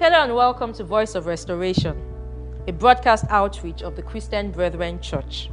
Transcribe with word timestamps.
Hello 0.00 0.22
and 0.22 0.34
welcome 0.34 0.72
to 0.72 0.82
Voice 0.82 1.14
of 1.14 1.26
Restoration, 1.26 1.94
a 2.66 2.72
broadcast 2.72 3.26
outreach 3.28 3.82
of 3.82 3.96
the 3.96 4.02
Christian 4.02 4.50
Brethren 4.50 4.98
Church, 4.98 5.50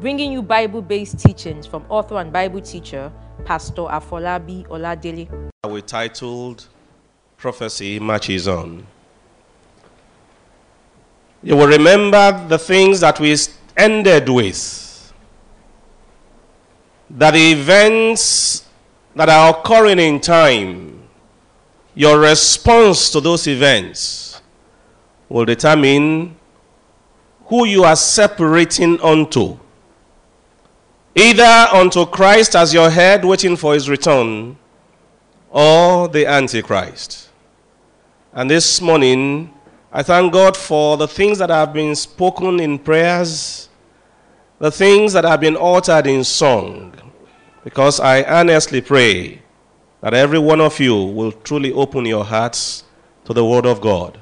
bringing 0.00 0.32
you 0.32 0.42
Bible 0.42 0.82
based 0.82 1.20
teachings 1.20 1.64
from 1.64 1.84
author 1.88 2.16
and 2.16 2.32
Bible 2.32 2.60
teacher 2.60 3.12
Pastor 3.44 3.82
Afolabi 3.82 4.66
Oladele. 4.66 5.28
We 5.70 5.80
titled 5.82 6.66
Prophecy 7.36 8.00
Marches 8.00 8.48
On. 8.48 8.84
You 11.44 11.54
will 11.54 11.68
remember 11.68 12.46
the 12.48 12.58
things 12.58 12.98
that 12.98 13.20
we 13.20 13.36
ended 13.76 14.28
with. 14.28 15.12
That 17.10 17.30
the 17.30 17.52
events 17.52 18.66
that 19.14 19.28
are 19.28 19.56
occurring 19.56 20.00
in 20.00 20.18
time, 20.18 20.97
your 21.98 22.20
response 22.20 23.10
to 23.10 23.20
those 23.20 23.48
events 23.48 24.40
will 25.28 25.44
determine 25.44 26.36
who 27.46 27.64
you 27.64 27.82
are 27.82 27.96
separating 27.96 29.00
unto. 29.00 29.58
Either 31.16 31.66
unto 31.72 32.06
Christ 32.06 32.54
as 32.54 32.72
your 32.72 32.88
head 32.88 33.24
waiting 33.24 33.56
for 33.56 33.74
his 33.74 33.90
return, 33.90 34.56
or 35.50 36.06
the 36.06 36.24
Antichrist. 36.24 37.30
And 38.32 38.48
this 38.48 38.80
morning, 38.80 39.52
I 39.92 40.04
thank 40.04 40.32
God 40.32 40.56
for 40.56 40.96
the 40.96 41.08
things 41.08 41.38
that 41.38 41.50
have 41.50 41.72
been 41.72 41.96
spoken 41.96 42.60
in 42.60 42.78
prayers, 42.78 43.70
the 44.60 44.70
things 44.70 45.14
that 45.14 45.24
have 45.24 45.40
been 45.40 45.56
uttered 45.60 46.06
in 46.06 46.22
song, 46.22 46.94
because 47.64 47.98
I 47.98 48.22
earnestly 48.22 48.82
pray 48.82 49.42
that 50.00 50.14
every 50.14 50.38
one 50.38 50.60
of 50.60 50.78
you 50.78 50.94
will 50.94 51.32
truly 51.32 51.72
open 51.72 52.06
your 52.06 52.24
hearts 52.24 52.84
to 53.24 53.32
the 53.32 53.44
Word 53.44 53.66
of 53.66 53.80
God. 53.80 54.18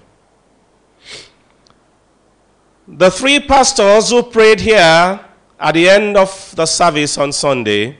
The 2.89 3.11
three 3.11 3.41
pastors 3.41 4.11
who 4.11 4.23
prayed 4.23 4.61
here 4.61 5.21
at 5.59 5.73
the 5.73 5.89
end 5.89 6.17
of 6.17 6.55
the 6.55 6.67
service 6.67 7.19
on 7.19 7.33
Sunday, 7.33 7.99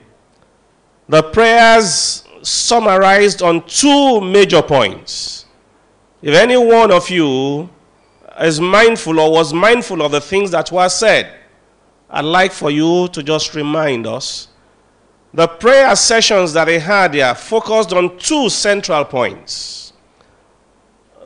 the 1.09 1.23
prayers 1.23 2.23
summarized 2.41 3.41
on 3.41 3.65
two 3.67 4.21
major 4.21 4.61
points. 4.61 5.45
If 6.21 6.33
any 6.33 6.57
one 6.57 6.91
of 6.91 7.09
you 7.09 7.69
is 8.39 8.59
mindful 8.59 9.19
or 9.19 9.31
was 9.31 9.53
mindful 9.53 10.01
of 10.01 10.11
the 10.11 10.21
things 10.21 10.51
that 10.51 10.71
were 10.71 10.89
said, 10.89 11.33
I'd 12.09 12.25
like 12.25 12.51
for 12.51 12.71
you 12.71 13.09
to 13.09 13.21
just 13.21 13.53
remind 13.53 14.07
us. 14.07 14.47
The 15.37 15.47
prayer 15.47 15.95
sessions 15.95 16.53
that 16.53 16.65
they 16.65 16.79
had 16.79 17.13
here 17.13 17.35
focused 17.35 17.93
on 17.93 18.17
two 18.17 18.49
central 18.49 19.05
points. 19.05 19.93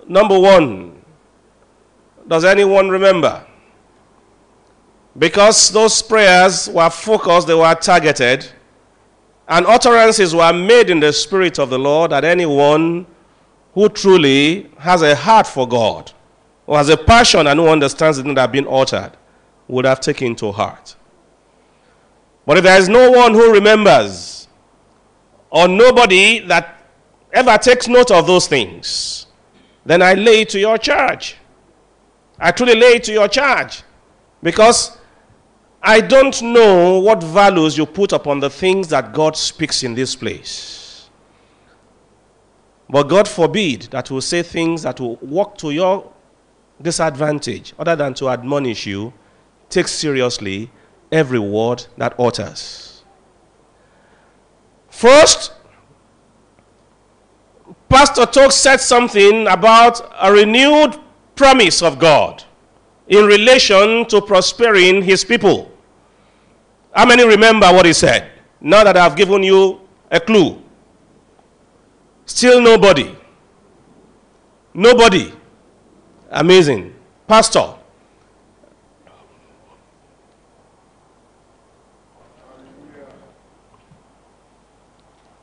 Number 0.05 0.37
one, 0.37 1.01
does 2.27 2.43
anyone 2.43 2.89
remember? 2.89 3.47
Because 5.17 5.69
those 5.69 6.01
prayers 6.01 6.67
were 6.67 6.89
focused, 6.89 7.47
they 7.47 7.53
were 7.53 7.73
targeted, 7.73 8.51
and 9.47 9.65
utterances 9.65 10.35
were 10.35 10.51
made 10.51 10.89
in 10.89 10.99
the 10.99 11.13
Spirit 11.13 11.57
of 11.57 11.69
the 11.69 11.79
Lord 11.79 12.11
that 12.11 12.25
anyone 12.25 13.07
who 13.73 13.87
truly 13.87 14.69
has 14.79 15.03
a 15.03 15.15
heart 15.15 15.47
for 15.47 15.65
God, 15.65 16.11
or 16.67 16.77
has 16.77 16.89
a 16.89 16.97
passion 16.97 17.47
and 17.47 17.57
who 17.57 17.69
understands 17.69 18.17
the 18.17 18.23
thing 18.23 18.35
that 18.35 18.41
have 18.41 18.51
been 18.51 18.67
uttered, 18.69 19.13
would 19.69 19.85
have 19.85 20.01
taken 20.01 20.35
to 20.35 20.51
heart. 20.51 20.97
But 22.45 22.57
if 22.57 22.63
there 22.63 22.79
is 22.79 22.89
no 22.89 23.11
one 23.11 23.33
who 23.33 23.51
remembers, 23.51 24.47
or 25.49 25.67
nobody 25.67 26.39
that 26.39 26.81
ever 27.33 27.57
takes 27.57 27.87
note 27.87 28.11
of 28.11 28.25
those 28.25 28.47
things, 28.47 29.27
then 29.85 30.01
I 30.01 30.13
lay 30.13 30.41
it 30.41 30.49
to 30.49 30.59
your 30.59 30.77
charge. 30.77 31.37
I 32.39 32.51
truly 32.51 32.75
lay 32.75 32.93
it 32.93 33.03
to 33.05 33.13
your 33.13 33.27
charge. 33.27 33.83
Because 34.41 34.97
I 35.83 36.01
don't 36.01 36.41
know 36.41 36.99
what 36.99 37.21
values 37.21 37.77
you 37.77 37.85
put 37.85 38.11
upon 38.13 38.39
the 38.39 38.49
things 38.49 38.87
that 38.89 39.13
God 39.13 39.35
speaks 39.35 39.83
in 39.83 39.93
this 39.93 40.15
place. 40.15 41.09
But 42.89 43.03
God 43.03 43.27
forbid 43.27 43.83
that 43.91 44.11
will 44.11 44.21
say 44.21 44.43
things 44.43 44.83
that 44.83 44.99
will 44.99 45.15
work 45.17 45.57
to 45.59 45.71
your 45.71 46.11
disadvantage, 46.81 47.73
other 47.79 47.95
than 47.95 48.13
to 48.15 48.29
admonish 48.29 48.85
you. 48.85 49.13
Take 49.69 49.87
seriously 49.87 50.69
every 51.11 51.39
word 51.39 51.85
that 51.97 52.17
utters. 52.19 53.03
First, 54.89 55.53
Pastor 57.89 58.25
Talk 58.25 58.51
said 58.51 58.77
something 58.77 59.47
about 59.47 60.01
a 60.21 60.31
renewed 60.31 60.97
promise 61.35 61.81
of 61.81 61.99
God 61.99 62.43
in 63.07 63.25
relation 63.25 64.05
to 64.05 64.21
prospering 64.21 65.01
his 65.01 65.25
people. 65.25 65.71
How 66.93 67.05
many 67.05 67.25
remember 67.25 67.67
what 67.73 67.85
he 67.85 67.93
said? 67.93 68.31
Now 68.61 68.83
that 68.83 68.95
I've 68.95 69.15
given 69.15 69.43
you 69.43 69.81
a 70.09 70.19
clue. 70.19 70.61
Still 72.25 72.61
nobody. 72.61 73.15
Nobody. 74.73 75.33
Amazing. 76.29 76.95
Pastor. 77.27 77.75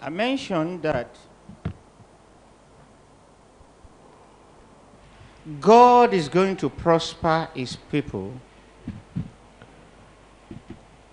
I 0.09 0.11
mentioned 0.11 0.81
that 0.85 1.15
God 5.61 6.15
is 6.15 6.31
going 6.31 6.57
to 6.57 6.71
prosper 6.71 7.47
his 7.55 7.77
people 7.77 8.33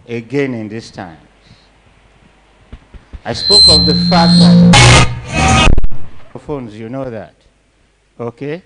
again 0.08 0.54
in 0.54 0.70
these 0.70 0.92
times. 0.92 1.20
I 3.26 3.34
spoke 3.34 3.64
of 3.68 3.86
the 3.86 3.96
fact 4.10 4.32
that 4.40 5.68
phones, 6.40 6.80
you 6.80 6.88
know 6.88 7.10
that. 7.10 7.36
Okay? 8.18 8.64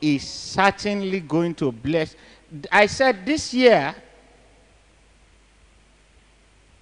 Is 0.00 0.26
certainly 0.26 1.20
going 1.20 1.54
to 1.54 1.70
bless. 1.70 2.16
I 2.72 2.86
said 2.86 3.24
this 3.24 3.54
year, 3.54 3.94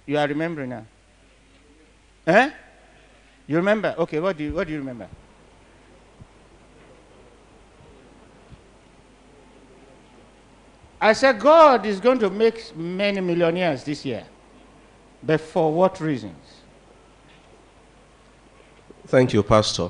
you 0.07 0.17
are 0.17 0.27
remembering 0.27 0.71
now. 0.71 0.85
Eh? 2.25 2.49
You 3.47 3.57
remember? 3.57 3.93
Okay, 3.97 4.19
what 4.19 4.37
do 4.37 4.43
you, 4.45 4.53
what 4.53 4.67
do 4.67 4.73
you 4.73 4.79
remember? 4.79 5.07
I 11.01 11.11
said 11.11 11.39
God 11.39 11.85
is 11.85 11.99
going 11.99 12.19
to 12.19 12.29
make 12.29 12.75
many 12.77 13.19
millionaires 13.19 13.83
this 13.83 14.05
year. 14.05 14.23
But 15.21 15.41
for 15.41 15.73
what 15.73 15.99
reasons? 15.99 16.61
Thank 19.07 19.33
you, 19.33 19.43
Pastor. 19.43 19.89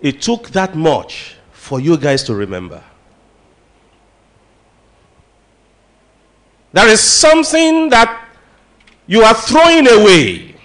It 0.00 0.20
took 0.20 0.48
that 0.50 0.74
much 0.74 1.36
for 1.50 1.80
you 1.80 1.96
guys 1.96 2.22
to 2.24 2.34
remember. 2.34 2.82
There 6.72 6.88
is 6.88 7.00
something 7.00 7.88
that 7.88 8.28
you 9.06 9.22
are 9.22 9.34
throwing 9.34 9.88
away. 9.88 10.55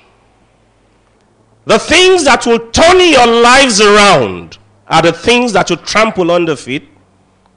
The 1.65 1.77
things 1.77 2.23
that 2.25 2.45
will 2.45 2.71
turn 2.71 2.99
your 2.99 3.27
lives 3.27 3.79
around 3.81 4.57
are 4.87 5.01
the 5.01 5.13
things 5.13 5.53
that 5.53 5.69
you 5.69 5.75
trample 5.75 6.31
under 6.31 6.55
feet. 6.55 6.87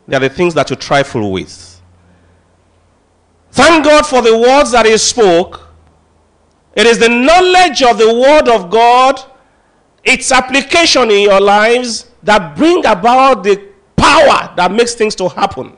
They 0.07 0.17
are 0.17 0.21
the 0.21 0.29
things 0.29 0.55
that 0.55 0.71
you 0.71 0.77
trifle 0.77 1.33
with. 1.33 1.81
Thank 3.51 3.85
God 3.85 4.05
for 4.05 4.21
the 4.21 4.37
words 4.37 4.73
that 4.73 4.85
He 4.85 4.99
spoke. 4.99 5.61
It 6.75 6.87
is 6.87 6.99
the 6.99 7.09
knowledge 7.09 7.83
of 7.83 7.99
the 7.99 8.13
Word 8.13 8.49
of 8.49 8.69
God, 8.69 9.21
its 10.03 10.33
application 10.33 11.11
in 11.11 11.23
your 11.23 11.41
lives, 11.41 12.11
that 12.23 12.57
bring 12.57 12.85
about 12.85 13.45
the 13.45 13.69
power 13.97 14.53
that 14.57 14.73
makes 14.73 14.95
things 14.95 15.15
to 15.15 15.29
happen. 15.29 15.77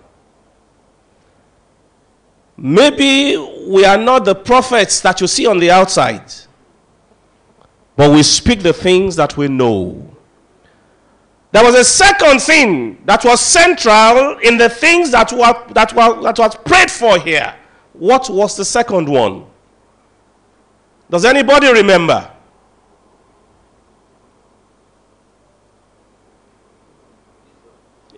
Maybe 2.56 3.36
we 3.68 3.84
are 3.84 3.98
not 3.98 4.24
the 4.24 4.34
prophets 4.34 5.00
that 5.02 5.20
you 5.20 5.26
see 5.26 5.46
on 5.46 5.58
the 5.58 5.70
outside, 5.70 6.32
but 7.96 8.12
we 8.12 8.22
speak 8.22 8.60
the 8.62 8.72
things 8.72 9.16
that 9.16 9.36
we 9.36 9.48
know. 9.48 10.16
There 11.52 11.64
was 11.64 11.74
a 11.74 11.84
second 11.84 12.42
thing 12.42 13.02
that 13.06 13.24
was 13.24 13.40
central 13.40 14.38
in 14.38 14.58
the 14.58 14.68
things 14.68 15.10
that 15.12 15.32
were, 15.32 15.72
that 15.72 15.94
were 15.94 16.22
that 16.22 16.38
was 16.38 16.54
prayed 16.56 16.90
for 16.90 17.18
here. 17.18 17.54
What 17.94 18.28
was 18.28 18.56
the 18.56 18.64
second 18.64 19.08
one? 19.08 19.46
Does 21.08 21.24
anybody 21.24 21.72
remember? 21.72 22.30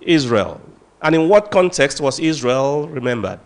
Israel. 0.00 0.60
And 1.02 1.14
in 1.14 1.28
what 1.28 1.50
context 1.50 2.00
was 2.00 2.18
Israel 2.18 2.88
remembered? 2.88 3.38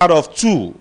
Out 0.00 0.10
of 0.10 0.34
two. 0.34 0.74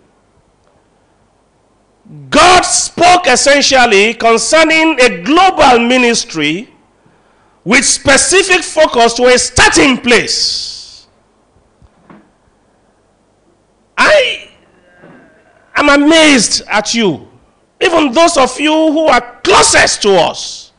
God 2.30 2.62
spoke 2.62 3.27
essentially 3.27 4.13
concerning 4.13 5.00
a 5.00 5.21
global 5.21 5.80
ministry 5.86 6.74
with 7.63 7.86
specific 7.86 8.63
focus 8.63 9.13
to 9.13 9.25
a 9.25 9.38
starting 9.38 9.98
place. 9.98 11.07
I 13.98 14.50
am 15.75 15.89
amazed 15.89 16.63
at 16.68 16.94
you. 16.95 17.27
Even 17.81 18.12
those 18.12 18.38
of 18.38 18.60
you 18.60 18.71
who 18.71 19.06
are 19.07 19.39
closest 19.44 20.01
to 20.04 20.16
us. 20.16 20.71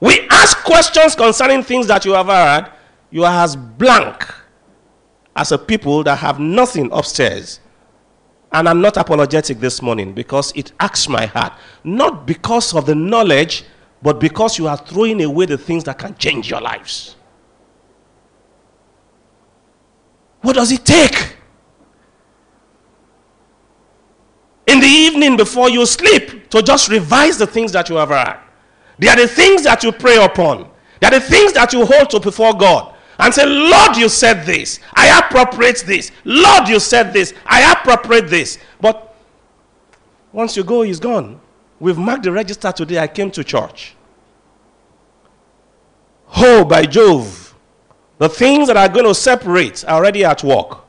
We 0.00 0.26
ask 0.28 0.58
questions 0.64 1.14
concerning 1.14 1.62
things 1.62 1.86
that 1.86 2.04
you 2.04 2.12
have 2.12 2.26
heard. 2.26 2.70
You 3.10 3.24
are 3.24 3.44
as 3.44 3.54
blank 3.54 4.24
as 5.36 5.52
a 5.52 5.58
people 5.58 6.02
that 6.04 6.16
have 6.18 6.40
nothing 6.40 6.90
upstairs. 6.92 7.60
And 8.54 8.68
I'm 8.68 8.80
not 8.80 8.96
apologetic 8.96 9.58
this 9.58 9.82
morning 9.82 10.12
because 10.12 10.52
it 10.54 10.70
acts 10.78 11.08
my 11.08 11.26
heart. 11.26 11.54
Not 11.82 12.24
because 12.24 12.72
of 12.72 12.86
the 12.86 12.94
knowledge, 12.94 13.64
but 14.00 14.20
because 14.20 14.58
you 14.58 14.68
are 14.68 14.76
throwing 14.76 15.20
away 15.24 15.46
the 15.46 15.58
things 15.58 15.82
that 15.84 15.98
can 15.98 16.14
change 16.14 16.50
your 16.50 16.60
lives. 16.60 17.16
What 20.42 20.54
does 20.54 20.70
it 20.70 20.84
take? 20.84 21.36
In 24.68 24.78
the 24.78 24.86
evening 24.86 25.36
before 25.36 25.68
you 25.68 25.84
sleep, 25.84 26.48
to 26.50 26.62
just 26.62 26.88
revise 26.88 27.36
the 27.36 27.48
things 27.48 27.72
that 27.72 27.88
you 27.88 27.96
have 27.96 28.10
heard. 28.10 28.38
They 29.00 29.08
are 29.08 29.16
the 29.16 29.26
things 29.26 29.64
that 29.64 29.82
you 29.82 29.90
pray 29.90 30.24
upon. 30.24 30.70
They 31.00 31.08
are 31.08 31.10
the 31.10 31.20
things 31.20 31.54
that 31.54 31.72
you 31.72 31.84
hold 31.84 32.08
to 32.10 32.20
before 32.20 32.54
God 32.54 32.93
and 33.18 33.32
say, 33.32 33.46
Lord, 33.46 33.96
you 33.96 34.08
said 34.08 34.44
this. 34.44 34.80
I 34.94 35.18
appropriate 35.18 35.84
this. 35.86 36.10
Lord, 36.24 36.68
you 36.68 36.80
said 36.80 37.12
this. 37.12 37.34
I 37.46 37.72
appropriate 37.72 38.28
this. 38.28 38.58
But 38.80 39.14
once 40.32 40.56
you 40.56 40.64
go, 40.64 40.82
he's 40.82 41.00
gone. 41.00 41.40
We've 41.78 41.98
marked 41.98 42.24
the 42.24 42.32
register 42.32 42.72
today. 42.72 42.98
I 42.98 43.06
came 43.06 43.30
to 43.32 43.44
church. 43.44 43.94
Oh, 46.36 46.64
by 46.64 46.86
Jove, 46.86 47.54
the 48.18 48.28
things 48.28 48.66
that 48.68 48.76
are 48.76 48.88
going 48.88 49.06
to 49.06 49.14
separate 49.14 49.84
are 49.84 49.96
already 49.96 50.24
at 50.24 50.42
work. 50.42 50.84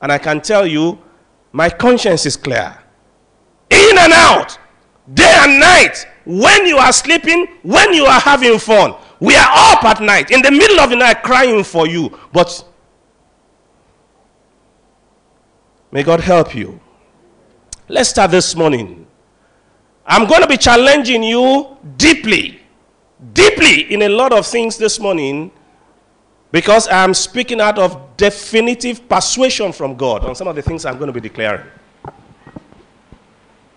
And 0.00 0.10
I 0.10 0.18
can 0.18 0.40
tell 0.40 0.66
you, 0.66 0.98
my 1.52 1.68
conscience 1.68 2.26
is 2.26 2.36
clear. 2.36 2.76
In 3.70 3.98
and 3.98 4.12
out, 4.12 4.58
day 5.12 5.34
and 5.40 5.60
night, 5.60 6.06
when 6.24 6.66
you 6.66 6.78
are 6.78 6.92
sleeping, 6.92 7.46
when 7.62 7.92
you 7.92 8.04
are 8.04 8.20
having 8.20 8.58
fun. 8.58 8.94
We 9.24 9.34
are 9.36 9.48
up 9.50 9.82
at 9.84 10.02
night, 10.02 10.30
in 10.30 10.42
the 10.42 10.50
middle 10.50 10.78
of 10.80 10.90
the 10.90 10.96
night, 10.96 11.22
crying 11.22 11.64
for 11.64 11.86
you. 11.86 12.12
But 12.30 12.62
may 15.90 16.02
God 16.02 16.20
help 16.20 16.54
you. 16.54 16.78
Let's 17.88 18.10
start 18.10 18.32
this 18.32 18.54
morning. 18.54 19.06
I'm 20.04 20.28
going 20.28 20.42
to 20.42 20.46
be 20.46 20.58
challenging 20.58 21.22
you 21.22 21.78
deeply, 21.96 22.60
deeply 23.32 23.90
in 23.94 24.02
a 24.02 24.10
lot 24.10 24.34
of 24.34 24.46
things 24.46 24.76
this 24.76 25.00
morning 25.00 25.50
because 26.52 26.86
I'm 26.88 27.14
speaking 27.14 27.62
out 27.62 27.78
of 27.78 28.18
definitive 28.18 29.08
persuasion 29.08 29.72
from 29.72 29.96
God 29.96 30.26
on 30.26 30.34
some 30.34 30.48
of 30.48 30.54
the 30.54 30.60
things 30.60 30.84
I'm 30.84 30.98
going 30.98 31.06
to 31.06 31.18
be 31.18 31.26
declaring. 31.26 31.66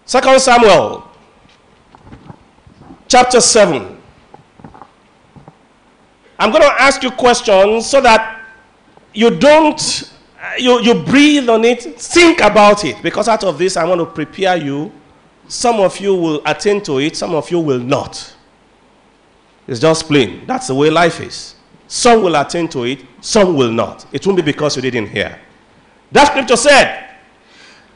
Second 0.04 0.42
Samuel 0.42 1.10
chapter 3.08 3.40
7. 3.40 3.97
I'm 6.40 6.52
going 6.52 6.64
to 6.64 6.82
ask 6.82 7.02
you 7.04 7.12
questions 7.12 7.90
so 7.90 8.02
that 8.02 8.42
you 9.14 9.32
don't, 9.32 10.14
uh, 10.40 10.54
you, 10.58 10.82
you 10.82 10.94
breathe 10.94 11.50
on 11.50 11.66
it, 11.66 11.82
think 12.00 12.42
about 12.42 12.86
it. 12.86 13.02
Because 13.02 13.28
out 13.28 13.44
of 13.44 13.58
this, 13.58 13.76
I 13.76 13.84
want 13.86 14.00
to 14.00 14.06
prepare 14.06 14.56
you. 14.58 14.92
Some 15.48 15.80
of 15.80 16.00
you 16.00 16.14
will 16.14 16.42
attend 16.46 16.86
to 16.86 17.00
it, 17.00 17.16
some 17.16 17.34
of 17.34 17.50
you 17.50 17.60
will 17.60 17.80
not. 17.80 18.36
It's 19.68 19.80
just 19.80 20.06
plain. 20.08 20.46
That's 20.46 20.68
the 20.68 20.76
way 20.76 20.90
life 20.90 21.20
is. 21.20 21.56
Some 21.88 22.22
will 22.22 22.36
attend 22.36 22.72
to 22.72 22.84
it, 22.84 23.06
some 23.22 23.56
will 23.56 23.72
not. 23.72 24.06
It 24.12 24.26
won't 24.26 24.36
be 24.38 24.42
because 24.44 24.76
you 24.76 24.82
didn't 24.82 25.08
hear. 25.08 25.40
That 26.12 26.28
scripture 26.28 26.58
said, 26.58 27.10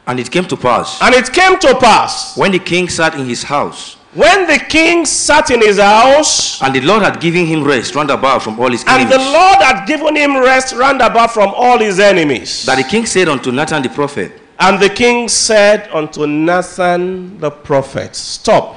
And 0.07 0.19
it 0.19 0.31
came 0.31 0.45
to 0.45 0.57
pass, 0.57 1.01
and 1.01 1.13
it 1.13 1.31
came 1.31 1.59
to 1.59 1.75
pass 1.75 2.37
when 2.37 2.51
the 2.51 2.59
king 2.59 2.89
sat 2.89 3.15
in 3.15 3.25
his 3.25 3.43
house, 3.43 3.97
when 4.13 4.45
the 4.47 4.57
king 4.67 5.05
sat 5.05 5.51
in 5.51 5.61
his 5.61 5.79
house, 5.79 6.61
and 6.61 6.75
the 6.75 6.81
Lord 6.81 7.01
had 7.03 7.21
given 7.21 7.45
him 7.45 7.63
rest 7.63 7.95
round 7.95 8.11
about 8.11 8.43
from 8.43 8.59
all 8.59 8.69
his 8.69 8.81
and 8.81 8.89
enemies, 9.01 9.17
the 9.17 9.31
Lord 9.31 9.57
had 9.61 9.85
given 9.85 10.15
him 10.15 10.35
rest 10.37 10.75
round 10.75 11.01
about 11.01 11.31
from 11.31 11.53
all 11.55 11.77
his 11.79 11.99
enemies. 11.99 12.65
that 12.65 12.75
the 12.75 12.83
king 12.83 13.05
said 13.05 13.29
unto 13.29 13.51
Nathan 13.51 13.83
the 13.83 13.89
prophet, 13.89 14.33
And 14.59 14.79
the 14.79 14.89
king 14.89 15.29
said 15.29 15.89
unto 15.93 16.27
Nathan 16.27 17.39
the 17.39 17.49
prophet, 17.49 18.15
Stop. 18.15 18.75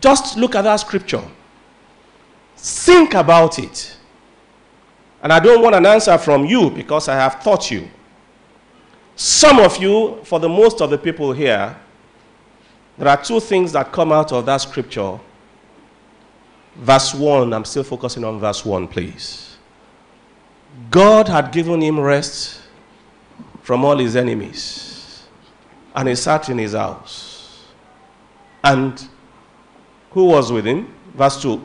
Just 0.00 0.36
look 0.36 0.54
at 0.54 0.62
that 0.62 0.76
scripture. 0.76 1.22
Think 2.56 3.14
about 3.14 3.58
it. 3.58 3.96
And 5.22 5.32
I 5.32 5.40
don't 5.40 5.62
want 5.62 5.74
an 5.74 5.84
answer 5.86 6.16
from 6.18 6.44
you 6.44 6.70
because 6.70 7.08
I 7.08 7.16
have 7.16 7.42
taught 7.42 7.70
you. 7.70 7.88
Some 9.16 9.58
of 9.58 9.78
you, 9.78 10.20
for 10.24 10.38
the 10.38 10.48
most 10.48 10.80
of 10.80 10.90
the 10.90 10.98
people 10.98 11.32
here, 11.32 11.76
there 12.98 13.08
are 13.08 13.22
two 13.22 13.40
things 13.40 13.72
that 13.72 13.92
come 13.92 14.12
out 14.12 14.32
of 14.32 14.46
that 14.46 14.58
scripture. 14.58 15.18
Verse 16.76 17.14
1, 17.14 17.52
I'm 17.52 17.64
still 17.64 17.84
focusing 17.84 18.24
on 18.24 18.38
verse 18.38 18.64
1, 18.64 18.88
please. 18.88 19.56
God 20.90 21.28
had 21.28 21.52
given 21.52 21.80
him 21.80 21.98
rest 21.98 22.60
from 23.62 23.84
all 23.84 23.96
his 23.98 24.14
enemies, 24.16 25.26
and 25.94 26.08
he 26.08 26.14
sat 26.14 26.48
in 26.48 26.58
his 26.58 26.72
house. 26.72 27.64
And 28.62 29.08
who 30.10 30.24
was 30.26 30.52
with 30.52 30.66
him? 30.66 30.92
Verse 31.14 31.40
2. 31.42 31.60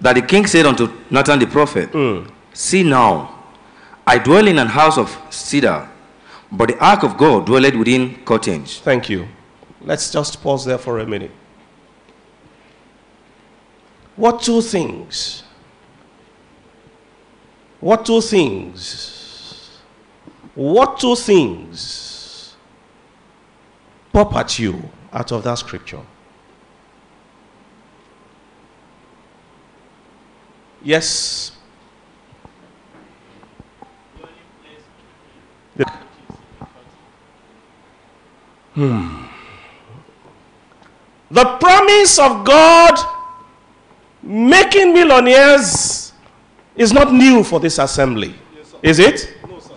that 0.00 0.14
the 0.14 0.22
king 0.22 0.46
said 0.46 0.66
unto 0.66 0.88
Nathan 1.10 1.38
the 1.38 1.46
prophet, 1.46 1.88
hmm. 1.90 2.26
See 2.52 2.82
now, 2.82 3.42
I 4.06 4.18
dwell 4.18 4.46
in 4.46 4.58
an 4.58 4.68
house 4.68 4.98
of 4.98 5.16
cedar, 5.30 5.88
but 6.52 6.68
the 6.68 6.78
ark 6.84 7.02
of 7.02 7.16
God 7.16 7.46
dwelleth 7.46 7.74
within 7.74 8.22
curtains. 8.24 8.78
Thank 8.78 9.08
you. 9.08 9.26
Let's 9.84 10.10
just 10.10 10.42
pause 10.42 10.64
there 10.64 10.78
for 10.78 10.98
a 10.98 11.06
minute. 11.06 11.30
What 14.16 14.40
two 14.40 14.62
things? 14.62 15.42
What 17.80 18.06
two 18.06 18.22
things? 18.22 19.80
What 20.54 20.98
two 20.98 21.16
things 21.16 22.56
pop 24.12 24.34
at 24.36 24.58
you 24.58 24.88
out 25.12 25.32
of 25.32 25.42
that 25.42 25.54
scripture? 25.56 26.00
Yes. 30.82 31.52
The 35.76 35.84
promise 41.42 42.18
of 42.20 42.44
God 42.44 42.94
making 44.22 44.92
millionaires 44.94 46.12
is 46.76 46.92
not 46.92 47.12
new 47.12 47.42
for 47.42 47.58
this 47.58 47.78
assembly. 47.78 48.34
Is 48.82 48.98
it? 48.98 49.36
No, 49.48 49.58
sir. 49.58 49.74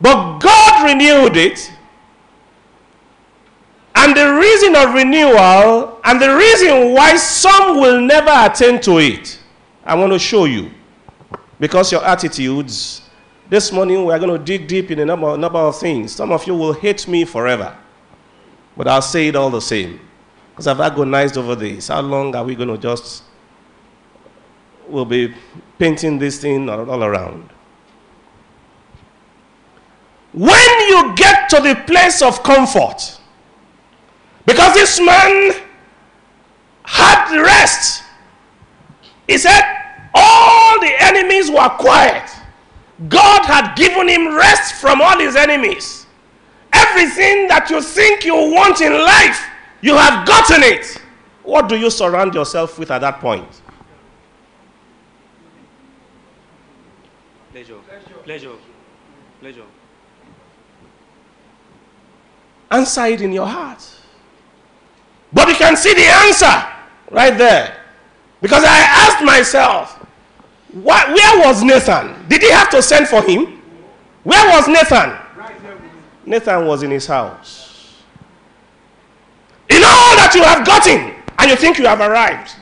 But 0.00 0.38
God 0.38 0.84
renewed 0.84 1.36
it. 1.36 1.72
And 3.94 4.16
the 4.16 4.34
reason 4.34 4.76
of 4.76 4.94
renewal 4.94 6.00
and 6.04 6.20
the 6.20 6.36
reason 6.36 6.92
why 6.92 7.16
some 7.16 7.80
will 7.80 8.00
never 8.00 8.30
attend 8.32 8.82
to 8.84 8.98
it, 8.98 9.38
I 9.84 9.94
want 9.94 10.12
to 10.12 10.18
show 10.18 10.44
you. 10.44 10.70
Because 11.60 11.92
your 11.92 12.04
attitudes, 12.04 13.02
this 13.48 13.70
morning 13.70 14.04
we 14.04 14.12
are 14.12 14.18
going 14.18 14.36
to 14.36 14.44
dig 14.44 14.66
deep 14.66 14.90
in 14.90 14.98
a 14.98 15.04
number, 15.04 15.36
number 15.36 15.58
of 15.58 15.78
things. 15.78 16.12
Some 16.12 16.32
of 16.32 16.46
you 16.46 16.54
will 16.54 16.72
hate 16.72 17.06
me 17.06 17.24
forever. 17.24 17.76
But 18.76 18.88
I'll 18.88 19.02
say 19.02 19.28
it 19.28 19.36
all 19.36 19.50
the 19.50 19.60
same. 19.60 20.00
Because 20.50 20.66
I've 20.66 20.80
agonized 20.80 21.36
over 21.36 21.54
this. 21.54 21.88
How 21.88 22.00
long 22.00 22.34
are 22.34 22.44
we 22.44 22.54
going 22.54 22.68
to 22.68 22.78
just, 22.78 23.24
we'll 24.86 25.04
be 25.04 25.34
painting 25.78 26.18
this 26.18 26.40
thing 26.40 26.68
all, 26.68 27.02
around? 27.02 27.50
When 30.32 30.80
you 30.88 31.14
get 31.14 31.50
to 31.50 31.60
the 31.60 31.74
place 31.86 32.22
of 32.22 32.42
comfort, 32.42 33.18
because 34.46 34.74
this 34.74 34.98
man 35.00 35.54
had 36.84 37.42
rest, 37.42 38.02
he 39.26 39.38
said, 39.38 39.62
all 40.14 40.80
the 40.80 40.94
enemies 41.00 41.50
were 41.50 41.68
quiet. 41.78 42.30
God 43.08 43.44
had 43.44 43.74
given 43.74 44.08
him 44.08 44.34
rest 44.34 44.74
from 44.74 45.00
all 45.00 45.18
his 45.18 45.36
enemies. 45.36 46.01
Everything 47.02 47.48
that 47.48 47.68
you 47.68 47.82
think 47.82 48.24
you 48.24 48.34
want 48.34 48.80
in 48.80 48.92
life, 48.92 49.44
you 49.80 49.96
have 49.96 50.24
gotten 50.24 50.62
it. 50.62 51.02
What 51.42 51.68
do 51.68 51.76
you 51.76 51.90
surround 51.90 52.32
yourself 52.32 52.78
with 52.78 52.92
at 52.92 53.00
that 53.00 53.18
point? 53.18 53.60
Pleasure. 57.50 57.78
Pleasure. 58.24 58.52
Pleasure. 59.40 59.64
answer 62.70 63.04
it 63.06 63.20
in 63.20 63.32
your 63.32 63.46
heart. 63.46 63.84
But 65.32 65.48
you 65.48 65.56
can 65.56 65.76
see 65.76 65.92
the 65.92 66.06
answer 66.06 66.64
right 67.10 67.36
there. 67.36 67.76
Because 68.40 68.64
I 68.64 68.78
asked 68.78 69.24
myself, 69.24 69.94
where 70.72 71.38
was 71.46 71.62
Nathan? 71.62 72.26
Did 72.28 72.42
he 72.42 72.50
have 72.50 72.70
to 72.70 72.80
send 72.80 73.08
for 73.08 73.22
him? 73.22 73.60
Where 74.22 74.48
was 74.52 74.68
Nathan? 74.68 75.21
Nathan 76.24 76.66
was 76.66 76.82
in 76.82 76.90
his 76.90 77.06
house. 77.06 78.02
In 79.68 79.82
all 79.82 80.16
that 80.16 80.32
you 80.34 80.42
have 80.42 80.66
gotten, 80.66 81.14
and 81.38 81.50
you 81.50 81.56
think 81.56 81.78
you 81.78 81.86
have 81.86 82.00
arrived, 82.00 82.54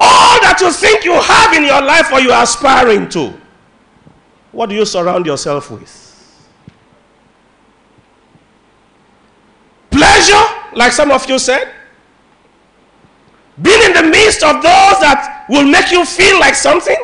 all 0.00 0.40
that 0.40 0.58
you 0.60 0.72
think 0.72 1.04
you 1.04 1.12
have 1.12 1.52
in 1.56 1.64
your 1.64 1.80
life 1.82 2.12
or 2.12 2.20
you 2.20 2.32
are 2.32 2.42
aspiring 2.42 3.08
to, 3.10 3.32
what 4.50 4.68
do 4.68 4.74
you 4.74 4.84
surround 4.84 5.26
yourself 5.26 5.70
with? 5.70 5.98
Pleasure, 9.90 10.44
like 10.74 10.92
some 10.92 11.10
of 11.10 11.28
you 11.28 11.38
said? 11.38 11.72
Being 13.60 13.82
in 13.82 13.92
the 13.92 14.02
midst 14.02 14.42
of 14.42 14.56
those 14.56 14.98
that 15.00 15.44
will 15.48 15.66
make 15.66 15.90
you 15.92 16.04
feel 16.04 16.40
like 16.40 16.54
something? 16.54 16.96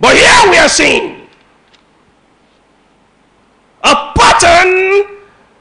But 0.00 0.16
here 0.16 0.50
we 0.50 0.58
are 0.58 0.68
seeing 0.68 1.19
pattern 4.60 5.16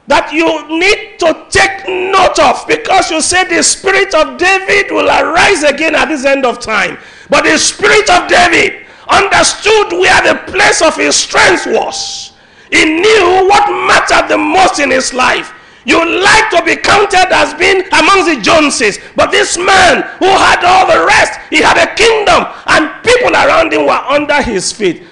that 0.08 0.34
you 0.34 0.48
need 0.80 1.20
to 1.20 1.46
take 1.54 1.86
note 1.88 2.40
of 2.40 2.66
because 2.68 3.12
you 3.12 3.22
say 3.22 3.46
the 3.46 3.62
spirit 3.62 4.14
of 4.16 4.38
David 4.38 4.92
will 4.92 5.06
arise 5.06 5.64
again 5.64 5.94
at 5.96 6.10
this 6.10 6.26
end 6.26 6.46
of 6.46 6.60
time. 6.60 6.98
But 7.30 7.44
the 7.44 7.58
spirit 7.60 8.10
of 8.10 8.28
David 8.28 8.88
understood 9.08 9.94
where 9.94 10.22
the 10.26 10.52
place 10.52 10.82
of 10.82 10.96
his 10.96 11.16
strength 11.16 11.68
was. 11.68 12.34
He 12.72 12.86
knew 12.86 13.48
what 13.50 13.70
mattered 13.70 14.30
the 14.30 14.38
most 14.38 14.80
in 14.80 14.90
his 14.90 15.14
life. 15.14 15.54
You 15.86 15.98
like 15.98 16.50
to 16.52 16.64
be 16.66 16.76
counted 16.76 17.30
as 17.32 17.54
being 17.54 17.86
amongst 17.94 18.30
the 18.30 18.42
Joneses, 18.42 19.00
but 19.16 19.32
this 19.32 19.58
man 19.58 20.02
who 20.18 20.26
had 20.26 20.64
all 20.66 20.86
the 20.86 21.06
rest, 21.06 21.40
he 21.50 21.62
had 21.62 21.78
a 21.78 21.94
kingdom, 21.96 22.46
and 22.68 23.04
people 23.04 23.34
around 23.34 23.74
him 23.74 23.86
were 23.86 24.04
under 24.10 24.42
his 24.42 24.72
feet. 24.72 25.04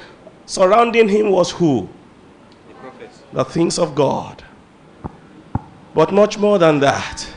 Surrounding 0.45 1.07
him 1.07 1.29
was 1.29 1.51
who? 1.51 1.87
The, 3.33 3.43
things 3.43 3.77
of 3.77 3.95
God. 3.95 4.43
But 5.93 6.13
much 6.13 6.37
more 6.37 6.59
than 6.59 6.79
that, 6.79 7.27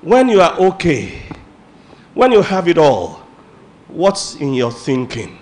when 0.00 0.28
you 0.28 0.40
are 0.40 0.58
okay, 0.58 1.22
when 2.14 2.32
you 2.32 2.42
have 2.42 2.68
it 2.68 2.78
all, 2.78 3.22
what's 3.88 4.36
in 4.36 4.54
your 4.54 4.70
thinking? 4.70 5.38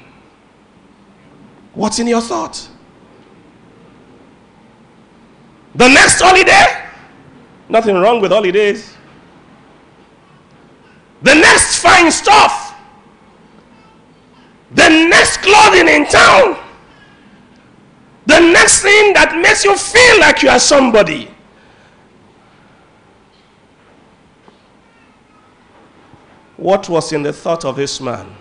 What's 1.75 1.99
in 1.99 2.07
your 2.07 2.21
thought? 2.21 2.69
The 5.75 5.89
next 5.89 6.21
holiday? 6.21 6.89
Nothing 7.69 7.97
wrong 7.97 8.21
with 8.21 8.33
holidays. 8.33 8.97
The 11.23 11.35
next 11.35 11.79
fine 11.79 12.11
stuff. 12.11 12.75
The 14.73 14.89
next 14.89 15.39
clothing 15.39 15.89
in 15.89 16.07
town. 16.07 16.59
The 18.31 18.39
next 18.39 18.83
thing 18.83 19.13
that 19.15 19.37
makes 19.43 19.65
you 19.65 19.77
feel 19.77 20.21
like 20.21 20.41
you 20.45 20.51
are 20.51 20.61
somebody. 20.61 21.29
What 26.57 26.89
was 26.89 27.13
in 27.13 27.25
the 27.25 27.33
thought 27.33 27.65
of 27.65 27.75
this 27.75 28.01
man? 28.01 28.33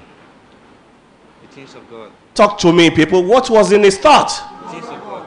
The 1.42 1.48
things 1.48 1.74
of 1.74 1.90
God. 1.90 2.12
Talk 2.36 2.60
to 2.60 2.72
me, 2.72 2.92
people. 2.92 3.24
What 3.24 3.50
was 3.50 3.72
in 3.72 3.82
his 3.82 3.98
thought? 3.98 4.30
The 4.66 4.74
things 4.74 4.86
of 4.86 5.02
God. 5.02 5.26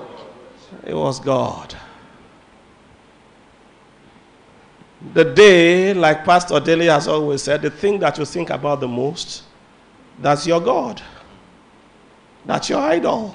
It 0.87 0.95
was 0.95 1.19
God. 1.19 1.75
The 5.13 5.25
day, 5.25 5.93
like 5.93 6.25
Pastor 6.25 6.61
Daly 6.61 6.87
has 6.87 7.09
always 7.09 7.43
said, 7.43 7.63
the 7.63 7.71
thing 7.71 7.99
that 7.99 8.17
you 8.17 8.25
think 8.25 8.51
about 8.51 8.79
the 8.79 8.87
most, 8.87 9.43
that's 10.21 10.47
your 10.47 10.61
God. 10.61 11.03
That's 12.47 12.69
your 12.69 12.79
idol. 12.79 13.35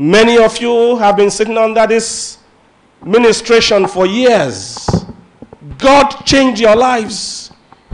Many 0.00 0.38
of 0.38 0.58
you 0.58 0.96
have 0.98 1.16
been 1.16 1.28
sitting 1.28 1.58
under 1.58 1.84
this 1.84 2.38
ministration 3.04 3.88
for 3.88 4.06
years. 4.06 4.88
God 5.76 6.10
changed 6.24 6.60
your 6.60 6.76
lives, 6.76 7.50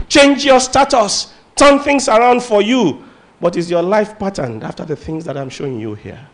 change 0.07 0.45
your 0.45 0.59
status, 0.59 1.33
turn 1.55 1.79
things 1.79 2.07
around 2.07 2.43
for 2.43 2.61
you. 2.61 3.03
But 3.41 3.57
is 3.57 3.71
your 3.71 3.81
life 3.81 4.19
patterned 4.19 4.63
after 4.63 4.85
the 4.85 4.95
things 4.95 5.25
that 5.25 5.35
I'm 5.35 5.49
showing 5.49 5.79
you 5.79 5.95
here? 5.95 6.27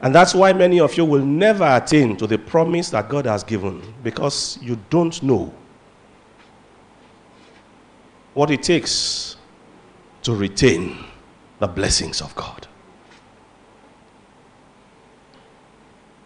And 0.00 0.14
that's 0.14 0.34
why 0.34 0.54
many 0.54 0.80
of 0.80 0.96
you 0.96 1.04
will 1.04 1.24
never 1.24 1.66
attain 1.66 2.16
to 2.16 2.26
the 2.26 2.38
promise 2.38 2.88
that 2.90 3.10
God 3.10 3.26
has 3.26 3.44
given 3.44 3.94
because 4.02 4.58
you 4.62 4.78
don't 4.88 5.22
know 5.22 5.52
what 8.32 8.50
it 8.50 8.62
takes 8.62 9.36
to 10.22 10.34
retain 10.34 11.04
the 11.58 11.68
blessings 11.68 12.22
of 12.22 12.34
God. 12.34 12.68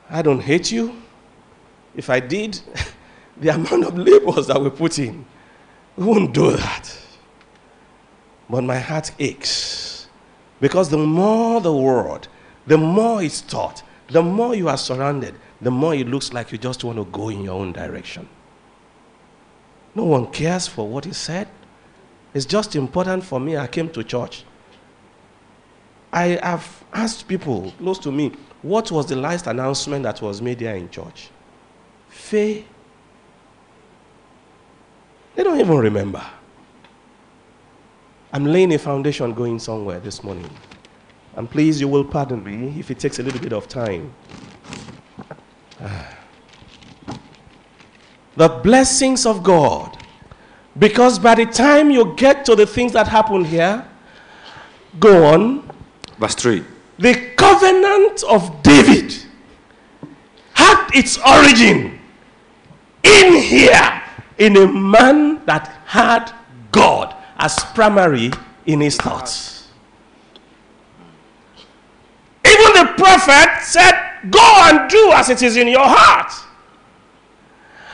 I 0.09 0.23
don't 0.23 0.41
hate 0.41 0.71
you. 0.71 0.95
If 1.95 2.11
I 2.11 2.21
did, 2.21 2.61
the 3.37 3.49
amount 3.49 3.85
of 3.85 3.99
labors 3.99 4.47
that 4.47 4.61
we 4.61 4.71
put 4.71 4.99
in, 4.99 5.25
we 5.97 6.05
wouldn't 6.05 6.35
do 6.35 6.53
that. 6.53 6.99
But 8.49 8.63
my 8.65 8.79
heart 8.79 9.11
aches 9.19 10.09
because 10.61 10.89
the 10.89 10.99
more 10.99 11.61
the 11.61 11.75
world, 11.75 12.29
the 12.67 12.79
more 12.79 13.23
it's 13.23 13.41
taught, 13.41 13.83
the 14.09 14.23
more 14.23 14.55
you 14.55 14.69
are 14.69 14.77
surrounded, 14.77 15.35
the 15.61 15.71
more 15.71 15.95
it 15.95 16.07
looks 16.07 16.33
like 16.33 16.53
you 16.53 16.59
just 16.59 16.85
want 16.85 16.99
to 16.99 17.05
go 17.07 17.29
in 17.29 17.43
your 17.43 17.55
own 17.55 17.73
direction. 17.73 18.29
No 19.95 20.05
one 20.05 20.27
cares 20.31 20.67
for 20.67 20.87
what 20.87 21.07
is 21.07 21.17
said. 21.17 21.49
It's 22.35 22.45
just 22.45 22.77
important 22.77 23.25
for 23.25 23.41
me. 23.41 23.57
I 23.57 23.67
came 23.67 23.89
to 23.91 24.05
church. 24.05 24.45
I 26.13 26.39
have 26.43 26.85
asked 26.93 27.27
people 27.27 27.73
close 27.79 27.99
to 28.01 28.13
me, 28.13 28.33
what 28.67 28.91
was 28.91 29.07
the 29.07 29.17
last 29.17 29.47
announcement 29.47 30.03
that 30.03 30.21
was 30.21 30.43
made 30.43 30.59
there 30.59 30.75
in 30.77 30.91
church? 30.91 31.31
Faye. 32.09 32.65
They 35.35 35.45
don't 35.45 35.61
even 35.61 35.77
remember. 35.77 36.25
I'm 38.33 38.45
laying 38.45 38.75
a 38.75 38.79
foundation 38.79 39.33
going 39.35 39.59
somewhere 39.59 40.01
this 40.01 40.25
morning. 40.25 40.51
And 41.37 41.49
please, 41.49 41.81
you 41.81 41.89
will 41.89 42.05
pardon 42.05 42.43
me 42.43 42.79
if 42.79 42.91
it 42.91 42.99
takes 42.99 43.19
a 43.19 43.23
little 43.23 43.41
bit 43.41 43.53
of 43.53 43.69
time. 43.69 44.13
The 48.37 48.51
blessings 48.51 49.25
of 49.25 49.43
God. 49.43 49.97
Because 50.79 51.19
by 51.19 51.35
the 51.37 51.47
time 51.47 51.91
you 51.91 52.15
get 52.17 52.45
to 52.45 52.55
the 52.55 52.67
things 52.67 52.93
that 52.93 53.09
happen 53.09 53.47
here, 53.47 53.83
go 55.01 55.25
on. 55.25 55.71
Verse 56.19 56.35
3. 56.35 56.63
The 56.99 57.33
covenant 57.37 58.23
of 58.25 58.63
David 58.63 59.15
had 60.55 60.89
its 60.95 61.19
origin 61.19 61.99
in 63.03 63.35
here, 63.43 64.03
in 64.39 64.57
a 64.57 64.67
man 64.67 65.45
that 65.47 65.69
had 65.85 66.33
God 66.73 67.15
as 67.39 67.59
primary 67.75 68.31
in 68.65 68.81
his 68.81 68.97
thoughts. 68.97 69.69
Even 72.47 72.73
the 72.75 72.93
prophet 72.97 73.63
said, 73.63 73.93
Go 74.31 74.41
and 74.41 74.91
do 74.91 75.11
as 75.13 75.29
it 75.29 75.43
is 75.43 75.57
in 75.57 75.69
your 75.69 75.87
heart. 75.87 76.33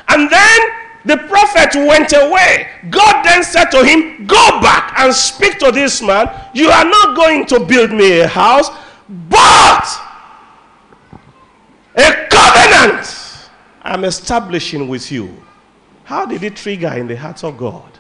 And 0.09 0.31
then 0.31 0.61
the 1.05 1.17
prophet 1.29 1.75
went 1.75 2.13
away. 2.13 2.69
God 2.91 3.25
then 3.25 3.43
said 3.43 3.67
to 3.71 3.85
him, 3.85 4.27
Go 4.27 4.61
back 4.61 4.95
and 4.99 5.13
speak 5.15 5.59
to 5.59 5.73
this 5.73 6.01
man. 6.01 6.31
You 6.55 6.69
are 6.69 6.85
not 6.85 7.17
going 7.17 7.47
to 7.47 7.61
build 7.61 7.91
me 7.91 8.21
a 8.21 8.29
house, 8.29 8.71
but 9.29 9.87
a 11.97 12.27
covenant 12.31 13.23
I'm 13.83 14.05
establishing 14.05 14.89
with 14.89 15.13
you. 15.13 15.43
How 16.05 16.25
did 16.25 16.43
it 16.43 16.57
trigger 16.57 16.93
in 16.95 17.09
the 17.09 17.17
heart 17.17 17.45
of 17.45 17.59
God? 17.59 17.99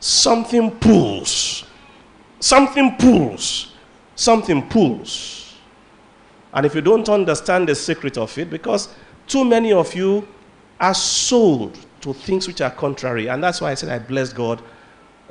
Something 0.00 0.70
pulls. 0.72 1.64
Something 2.40 2.96
pulls. 2.96 3.72
Something 4.16 4.68
pulls. 4.68 5.56
And 6.52 6.66
if 6.66 6.74
you 6.74 6.80
don't 6.80 7.08
understand 7.08 7.68
the 7.68 7.74
secret 7.74 8.18
of 8.18 8.36
it, 8.38 8.50
because 8.50 8.88
too 9.26 9.44
many 9.44 9.72
of 9.72 9.94
you 9.94 10.26
are 10.80 10.94
sold 10.94 11.78
to 12.00 12.12
things 12.12 12.46
which 12.46 12.60
are 12.60 12.70
contrary. 12.70 13.28
And 13.28 13.42
that's 13.42 13.60
why 13.60 13.70
I 13.70 13.74
said 13.74 13.88
I 13.88 13.98
bless 13.98 14.32
God. 14.32 14.62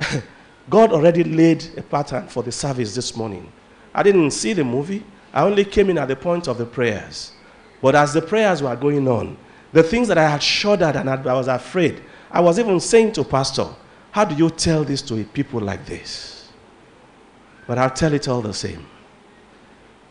God 0.70 0.92
already 0.92 1.24
laid 1.24 1.66
a 1.76 1.82
pattern 1.82 2.28
for 2.28 2.42
the 2.42 2.52
service 2.52 2.94
this 2.94 3.16
morning. 3.16 3.50
I 3.98 4.04
didn't 4.04 4.30
see 4.30 4.52
the 4.52 4.62
movie. 4.62 5.02
I 5.34 5.42
only 5.42 5.64
came 5.64 5.90
in 5.90 5.98
at 5.98 6.06
the 6.06 6.14
point 6.14 6.46
of 6.46 6.56
the 6.56 6.64
prayers. 6.64 7.32
But 7.82 7.96
as 7.96 8.12
the 8.12 8.22
prayers 8.22 8.62
were 8.62 8.76
going 8.76 9.08
on, 9.08 9.36
the 9.72 9.82
things 9.82 10.06
that 10.06 10.16
I 10.16 10.30
had 10.30 10.40
shuddered 10.40 10.94
and 10.94 11.10
I 11.10 11.16
was 11.34 11.48
afraid, 11.48 12.00
I 12.30 12.38
was 12.38 12.60
even 12.60 12.78
saying 12.78 13.14
to 13.14 13.24
Pastor, 13.24 13.66
How 14.12 14.24
do 14.24 14.36
you 14.36 14.50
tell 14.50 14.84
this 14.84 15.02
to 15.02 15.24
people 15.24 15.60
like 15.60 15.84
this? 15.84 16.48
But 17.66 17.78
I'll 17.78 17.90
tell 17.90 18.14
it 18.14 18.28
all 18.28 18.40
the 18.40 18.54
same. 18.54 18.86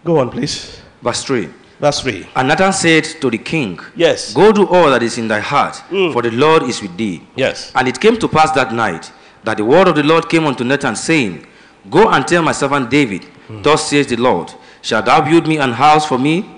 Go 0.04 0.20
on, 0.20 0.32
please. 0.32 0.82
Verse 1.02 1.24
3. 1.24 1.48
Verse 1.80 2.02
3. 2.02 2.28
And 2.36 2.50
Nathan 2.50 2.74
said 2.74 3.06
to 3.22 3.30
the 3.30 3.38
king, 3.38 3.80
Yes. 3.96 4.34
Go 4.34 4.52
do 4.52 4.68
all 4.68 4.90
that 4.90 5.02
is 5.02 5.18
in 5.18 5.30
thy 5.30 5.40
heart, 5.40 5.76
mm. 5.90 6.12
for 6.12 6.22
the 6.22 6.32
Lord 6.32 6.64
is 6.64 6.82
with 6.82 6.98
thee. 6.98 7.26
Yes. 7.38 7.72
And 7.74 7.88
it 7.88 8.02
came 8.02 8.18
to 8.18 8.28
pass 8.28 8.52
that 8.52 8.74
night 8.74 9.14
that 9.46 9.56
the 9.56 9.64
word 9.64 9.88
of 9.88 9.96
the 9.96 10.04
Lord 10.04 10.28
came 10.28 10.46
unto 10.46 10.66
Nathan, 10.66 10.98
saying, 10.98 11.48
Go 11.90 12.10
and 12.10 12.28
tell 12.28 12.44
my 12.44 12.52
servant 12.52 12.90
David, 12.90 13.26
Thus 13.50 13.90
says 13.90 14.08
the 14.08 14.18
Lord, 14.18 14.54
Shall 14.82 15.02
thou 15.02 15.22
build 15.22 15.48
me 15.48 15.58
an 15.58 15.72
house 15.72 16.06
for 16.06 16.18
me 16.18 16.50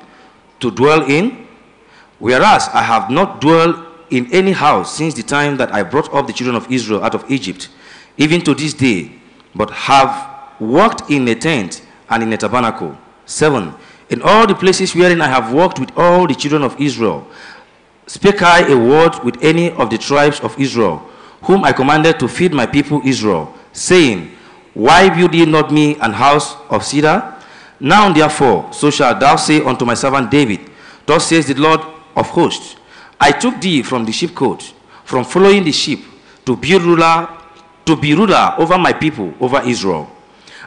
to 0.60 0.72
dwell 0.72 1.04
in? 1.10 1.48
Whereas 2.20 2.70
I 2.74 2.82
have 2.84 3.10
not 3.10 3.42
dwelt 3.42 3.86
in 4.10 4.32
any 4.34 4.52
house 4.52 4.96
since 4.96 5.14
the 5.14 5.24
time 5.24 5.58
that 5.58 5.74
I 5.74 5.84
brought 5.84 6.14
up 6.14 6.28
the 6.28 6.34
children 6.34 6.56
of 6.56 6.70
Israel 6.72 7.04
out 7.04 7.16
of 7.16 7.30
Egypt, 7.32 7.70
even 8.18 8.42
to 8.42 8.54
this 8.54 8.74
day, 8.74 9.12
but 9.56 9.70
have 9.72 10.30
walked 10.60 11.10
in 11.10 11.28
a 11.28 11.36
tent 11.36 11.86
and 12.10 12.24
in 12.24 12.34
a 12.34 12.38
tabernacle. 12.38 12.98
7. 13.26 13.74
In 14.10 14.22
all 14.24 14.48
the 14.48 14.56
places 14.56 14.96
wherein 14.96 15.22
I 15.22 15.28
have 15.28 15.54
walked 15.54 15.80
with 15.80 15.96
all 15.96 16.28
the 16.28 16.34
children 16.36 16.64
of 16.64 16.80
Israel, 16.82 17.28
spake 18.08 18.42
I 18.42 18.68
a 18.68 18.78
word 18.78 19.24
with 19.24 19.42
any 19.44 19.72
of 19.72 19.90
the 19.90 19.98
tribes 19.98 20.40
of 20.40 20.60
Israel, 20.60 20.98
whom 21.44 21.64
I 21.64 21.72
commanded 21.72 22.20
to 22.20 22.28
feed 22.28 22.54
my 22.54 22.66
people 22.66 23.02
Israel, 23.06 23.54
saying, 23.72 24.32
Why 24.80 25.10
build 25.10 25.36
ye 25.36 25.46
not 25.46 25.74
me 25.74 25.98
an 26.00 26.14
house 26.14 26.56
of 26.70 26.86
cedar? 26.86 27.36
Now 27.82 28.14
therefore, 28.14 28.72
so 28.72 28.90
shalt 28.90 29.20
thou 29.20 29.36
say 29.36 29.62
unto 29.62 29.84
my 29.84 29.94
servant 29.94 30.32
David, 30.32 30.72
Thus 31.06 31.28
says 31.28 31.48
the 31.48 31.56
Lord 31.56 31.82
of 32.16 32.30
hosts, 32.30 32.78
I 33.20 33.34
took 33.34 33.60
thee 33.60 33.84
from 33.84 34.06
the 34.06 34.14
sheepcote, 34.14 34.72
from 35.04 35.26
following 35.26 35.66
the 35.66 35.74
sheep, 35.74 36.06
to 36.46 36.56
be 36.56 36.78
ruler, 36.78 37.28
to 37.86 37.98
be 37.98 38.14
ruler 38.14 38.56
over 38.58 38.78
my 38.78 38.94
people, 38.94 39.34
over 39.42 39.62
Israel. 39.68 40.10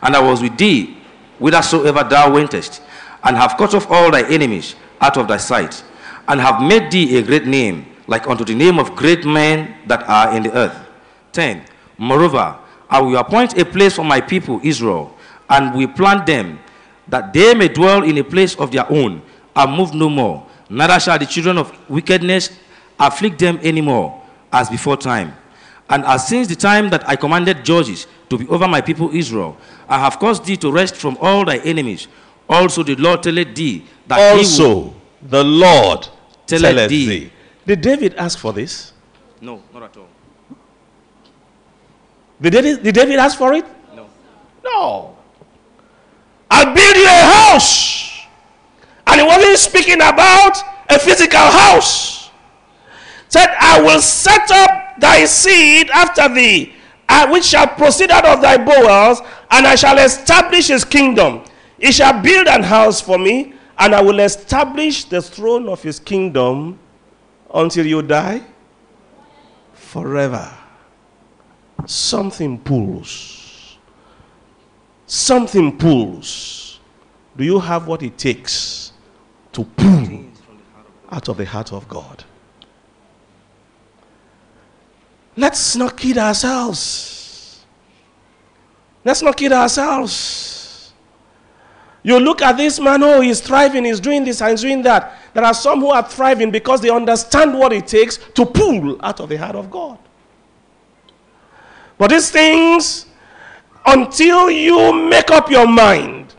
And 0.02 0.14
I 0.14 0.20
was 0.20 0.42
with 0.42 0.58
thee 0.58 0.98
whithersoever 1.38 2.04
thou 2.04 2.34
wentest, 2.34 2.82
and 3.24 3.34
have 3.34 3.56
cut 3.56 3.74
off 3.74 3.90
all 3.90 4.10
thy 4.10 4.28
enemies 4.28 4.74
out 5.00 5.16
of 5.16 5.26
thy 5.26 5.38
sight, 5.38 5.82
and 6.28 6.38
have 6.38 6.60
made 6.60 6.90
thee 6.90 7.16
a 7.16 7.22
great 7.22 7.46
name, 7.46 7.86
like 8.06 8.28
unto 8.28 8.44
the 8.44 8.54
name 8.54 8.78
of 8.78 8.94
great 8.94 9.24
men 9.24 9.74
that 9.86 10.02
are 10.06 10.36
in 10.36 10.42
the 10.42 10.54
earth. 10.54 10.76
10. 11.32 11.64
Moreover, 11.96 12.58
I 12.92 13.00
will 13.00 13.16
appoint 13.16 13.56
a 13.58 13.64
place 13.64 13.94
for 13.96 14.04
my 14.04 14.20
people 14.20 14.60
Israel, 14.62 15.16
and 15.48 15.74
will 15.74 15.88
plant 15.88 16.26
them, 16.26 16.58
that 17.08 17.32
they 17.32 17.54
may 17.54 17.68
dwell 17.68 18.02
in 18.02 18.18
a 18.18 18.24
place 18.24 18.54
of 18.56 18.70
their 18.70 18.84
own, 18.92 19.22
and 19.56 19.72
move 19.76 19.94
no 19.94 20.10
more. 20.10 20.46
Neither 20.68 21.00
shall 21.00 21.18
the 21.18 21.24
children 21.24 21.56
of 21.56 21.72
wickedness 21.88 22.50
afflict 23.00 23.38
them 23.38 23.58
any 23.62 23.80
more, 23.80 24.22
as 24.52 24.68
before 24.68 24.98
time. 24.98 25.32
And 25.88 26.04
as 26.04 26.28
since 26.28 26.48
the 26.48 26.54
time 26.56 26.90
that 26.90 27.08
I 27.08 27.16
commanded 27.16 27.64
judges 27.64 28.06
to 28.28 28.36
be 28.36 28.46
over 28.48 28.68
my 28.68 28.82
people 28.82 29.08
Israel, 29.12 29.56
I 29.88 29.98
have 29.98 30.18
caused 30.18 30.44
thee 30.44 30.56
to 30.58 30.70
rest 30.70 30.96
from 30.96 31.16
all 31.20 31.46
thy 31.46 31.58
enemies. 31.58 32.08
Also 32.48 32.82
the 32.82 32.94
Lord 32.96 33.22
telleth 33.22 33.54
thee 33.54 33.84
that 34.06 34.36
Also, 34.36 34.94
the 35.22 35.42
Lord 35.42 36.08
Telleth 36.46 36.74
telleth 36.76 36.90
thee. 36.90 37.06
thee. 37.06 37.32
Did 37.66 37.80
David 37.80 38.14
ask 38.16 38.38
for 38.38 38.52
this? 38.52 38.92
No, 39.40 39.62
not 39.72 39.82
at 39.84 39.96
all. 39.96 40.08
Did 42.42 42.52
David, 42.52 42.82
did 42.82 42.94
David 42.94 43.18
ask 43.20 43.38
for 43.38 43.54
it? 43.54 43.64
No. 43.94 44.06
No. 44.64 45.16
I'll 46.50 46.74
build 46.74 46.96
you 46.96 47.06
a 47.06 47.24
house. 47.32 48.26
And 49.06 49.20
he 49.20 49.26
wasn't 49.26 49.58
speaking 49.58 49.96
about 50.02 50.58
a 50.90 50.98
physical 50.98 51.38
house. 51.38 52.30
Said, 53.28 53.48
I 53.58 53.80
will 53.80 54.00
set 54.00 54.50
up 54.50 54.98
thy 54.98 55.24
seed 55.24 55.88
after 55.90 56.28
thee, 56.28 56.74
uh, 57.08 57.28
which 57.30 57.44
shall 57.44 57.68
proceed 57.68 58.10
out 58.10 58.26
of 58.26 58.42
thy 58.42 58.58
bowels, 58.58 59.20
and 59.50 59.66
I 59.66 59.76
shall 59.76 59.98
establish 59.98 60.66
his 60.66 60.84
kingdom. 60.84 61.44
He 61.78 61.92
shall 61.92 62.20
build 62.20 62.48
an 62.48 62.62
house 62.64 63.00
for 63.00 63.18
me, 63.18 63.54
and 63.78 63.94
I 63.94 64.02
will 64.02 64.18
establish 64.18 65.04
the 65.04 65.22
throne 65.22 65.68
of 65.68 65.82
his 65.82 65.98
kingdom 65.98 66.78
until 67.54 67.86
you 67.86 68.02
die 68.02 68.42
forever. 69.72 70.50
Something 71.86 72.58
pulls. 72.58 73.78
Something 75.06 75.76
pulls. 75.76 76.80
Do 77.36 77.44
you 77.44 77.58
have 77.58 77.86
what 77.86 78.02
it 78.02 78.18
takes 78.18 78.92
to 79.52 79.64
pull 79.64 80.24
out 81.10 81.28
of 81.28 81.36
the 81.36 81.44
heart 81.44 81.72
of 81.72 81.88
God? 81.88 82.24
Let's 85.36 85.76
not 85.76 85.96
kid 85.96 86.18
ourselves. 86.18 87.64
Let's 89.04 89.22
not 89.22 89.36
kid 89.36 89.52
ourselves. 89.52 90.92
You 92.02 92.18
look 92.18 92.42
at 92.42 92.56
this 92.56 92.80
man, 92.80 93.02
oh, 93.02 93.20
he's 93.20 93.40
thriving, 93.40 93.84
he's 93.84 94.00
doing 94.00 94.24
this 94.24 94.42
and 94.42 94.50
he's 94.50 94.62
doing 94.62 94.82
that. 94.82 95.18
There 95.34 95.44
are 95.44 95.54
some 95.54 95.80
who 95.80 95.90
are 95.90 96.02
thriving 96.02 96.50
because 96.50 96.80
they 96.80 96.90
understand 96.90 97.56
what 97.56 97.72
it 97.72 97.86
takes 97.86 98.18
to 98.34 98.44
pull 98.44 98.98
out 99.04 99.20
of 99.20 99.28
the 99.28 99.36
heart 99.36 99.54
of 99.54 99.70
God. 99.70 99.98
But 101.98 102.10
these 102.10 102.30
things, 102.30 103.06
until 103.86 104.50
you 104.50 104.92
make 105.08 105.30
up 105.30 105.50
your 105.50 105.66
mind 105.66 106.34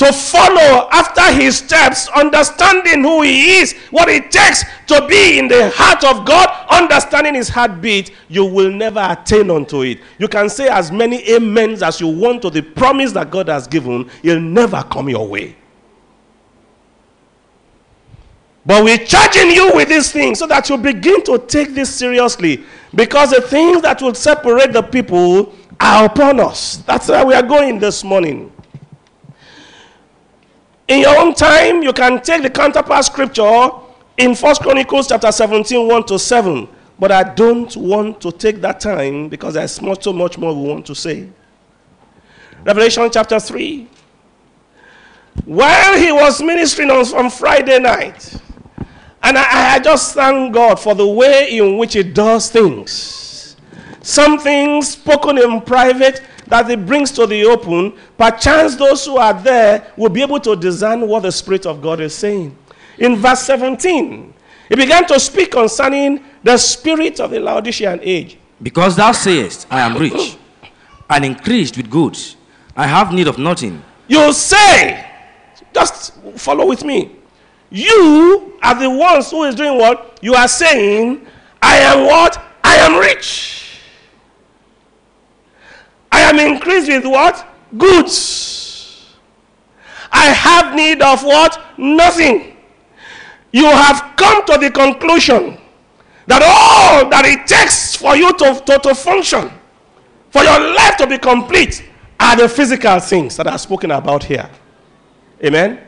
to 0.00 0.10
follow 0.12 0.88
after 0.92 1.30
his 1.32 1.58
steps, 1.58 2.08
understanding 2.08 3.02
who 3.02 3.20
he 3.20 3.58
is, 3.58 3.74
what 3.90 4.08
it 4.08 4.30
takes 4.30 4.64
to 4.86 5.06
be 5.06 5.38
in 5.38 5.46
the 5.46 5.70
heart 5.74 6.02
of 6.04 6.24
God, 6.24 6.48
understanding 6.70 7.34
his 7.34 7.50
heartbeat, 7.50 8.10
you 8.28 8.46
will 8.46 8.70
never 8.70 9.00
attain 9.00 9.50
unto 9.50 9.82
it. 9.82 10.00
You 10.18 10.26
can 10.26 10.48
say 10.48 10.68
as 10.68 10.90
many 10.90 11.34
amens 11.34 11.82
as 11.82 12.00
you 12.00 12.08
want 12.08 12.40
to 12.42 12.50
the 12.50 12.62
promise 12.62 13.12
that 13.12 13.30
God 13.30 13.48
has 13.48 13.66
given, 13.66 14.08
it'll 14.22 14.40
never 14.40 14.82
come 14.84 15.10
your 15.10 15.28
way. 15.28 15.54
But 18.64 18.84
we're 18.84 18.98
charging 18.98 19.50
you 19.50 19.72
with 19.74 19.88
these 19.88 20.12
things 20.12 20.38
so 20.38 20.46
that 20.46 20.68
you 20.68 20.76
begin 20.76 21.24
to 21.24 21.38
take 21.38 21.74
this 21.74 21.94
seriously. 21.94 22.64
Because 22.94 23.30
the 23.30 23.40
things 23.40 23.82
that 23.82 24.02
will 24.02 24.14
separate 24.14 24.72
the 24.72 24.82
people 24.82 25.54
are 25.80 26.04
upon 26.04 26.40
us. 26.40 26.78
That's 26.78 27.08
where 27.08 27.24
we 27.24 27.34
are 27.34 27.42
going 27.42 27.78
this 27.78 28.04
morning. 28.04 28.52
In 30.88 31.00
your 31.00 31.18
own 31.18 31.34
time, 31.34 31.82
you 31.82 31.92
can 31.92 32.20
take 32.20 32.42
the 32.42 32.50
counterpart 32.50 33.04
scripture 33.04 33.70
in 34.18 34.34
First 34.34 34.60
Chronicles 34.60 35.08
chapter 35.08 35.32
17, 35.32 35.88
1 35.88 36.06
to 36.06 36.18
7. 36.18 36.68
But 36.98 37.12
I 37.12 37.22
don't 37.22 37.74
want 37.76 38.20
to 38.20 38.30
take 38.30 38.60
that 38.60 38.80
time 38.80 39.30
because 39.30 39.54
there's 39.54 39.80
much, 39.80 40.04
so 40.04 40.12
much 40.12 40.36
more 40.36 40.52
we 40.54 40.68
want 40.68 40.84
to 40.86 40.94
say. 40.94 41.28
Revelation 42.62 43.08
chapter 43.10 43.40
3. 43.40 43.88
While 45.46 45.98
he 45.98 46.12
was 46.12 46.42
ministering 46.42 46.90
on, 46.90 47.06
on 47.14 47.30
Friday 47.30 47.78
night, 47.78 48.36
and 49.22 49.36
I, 49.38 49.74
I 49.74 49.78
just 49.78 50.14
thank 50.14 50.54
God 50.54 50.80
for 50.80 50.94
the 50.94 51.06
way 51.06 51.56
in 51.56 51.76
which 51.76 51.94
He 51.94 52.02
does 52.02 52.50
things. 52.50 53.56
Some 54.02 54.38
things 54.38 54.92
spoken 54.92 55.38
in 55.38 55.60
private 55.60 56.22
that 56.46 56.68
He 56.68 56.76
brings 56.76 57.10
to 57.12 57.26
the 57.26 57.44
open, 57.44 57.92
perchance 58.16 58.76
those 58.76 59.04
who 59.04 59.16
are 59.18 59.34
there 59.34 59.92
will 59.96 60.08
be 60.08 60.22
able 60.22 60.40
to 60.40 60.56
discern 60.56 61.06
what 61.06 61.22
the 61.22 61.32
Spirit 61.32 61.66
of 61.66 61.82
God 61.82 62.00
is 62.00 62.14
saying. 62.14 62.56
In 62.98 63.16
verse 63.16 63.40
17, 63.42 64.34
He 64.68 64.74
began 64.74 65.06
to 65.06 65.20
speak 65.20 65.52
concerning 65.52 66.24
the 66.42 66.56
spirit 66.56 67.20
of 67.20 67.30
the 67.30 67.40
Laodicean 67.40 68.00
age. 68.02 68.38
Because 68.62 68.96
thou 68.96 69.12
sayest, 69.12 69.66
I 69.70 69.80
am 69.80 69.96
rich, 69.96 70.36
and 71.08 71.24
increased 71.24 71.76
with 71.76 71.90
goods, 71.90 72.36
I 72.76 72.86
have 72.86 73.12
need 73.12 73.26
of 73.28 73.38
nothing. 73.38 73.82
You 74.08 74.32
say, 74.32 75.06
just 75.74 76.14
follow 76.36 76.66
with 76.66 76.84
me. 76.84 77.16
You 77.70 78.58
are 78.62 78.78
the 78.78 78.90
ones 78.90 79.30
who 79.30 79.44
is 79.44 79.54
doing 79.54 79.78
what? 79.78 80.18
You 80.22 80.34
are 80.34 80.48
saying, 80.48 81.26
I 81.62 81.76
am 81.78 82.06
what? 82.06 82.40
I 82.64 82.76
am 82.76 82.98
rich. 82.98 83.80
I 86.10 86.20
am 86.20 86.38
increased 86.38 86.88
with 86.88 87.04
what? 87.04 87.46
Goods. 87.78 89.14
I 90.10 90.26
have 90.26 90.74
need 90.74 91.00
of 91.00 91.22
what? 91.22 91.60
Nothing. 91.78 92.56
You 93.52 93.66
have 93.66 94.14
come 94.16 94.44
to 94.46 94.58
the 94.58 94.70
conclusion 94.70 95.58
that 96.26 96.42
all 96.42 97.08
that 97.10 97.24
it 97.24 97.46
takes 97.46 97.96
for 97.96 98.16
you 98.16 98.32
to, 98.32 98.62
to, 98.66 98.78
to 98.78 98.94
function, 98.94 99.50
for 100.30 100.42
your 100.42 100.74
life 100.74 100.96
to 100.96 101.06
be 101.06 101.18
complete, 101.18 101.84
are 102.18 102.36
the 102.36 102.48
physical 102.48 102.98
things 103.00 103.36
that 103.36 103.46
are 103.46 103.58
spoken 103.58 103.90
about 103.92 104.24
here. 104.24 104.48
Amen? 105.44 105.80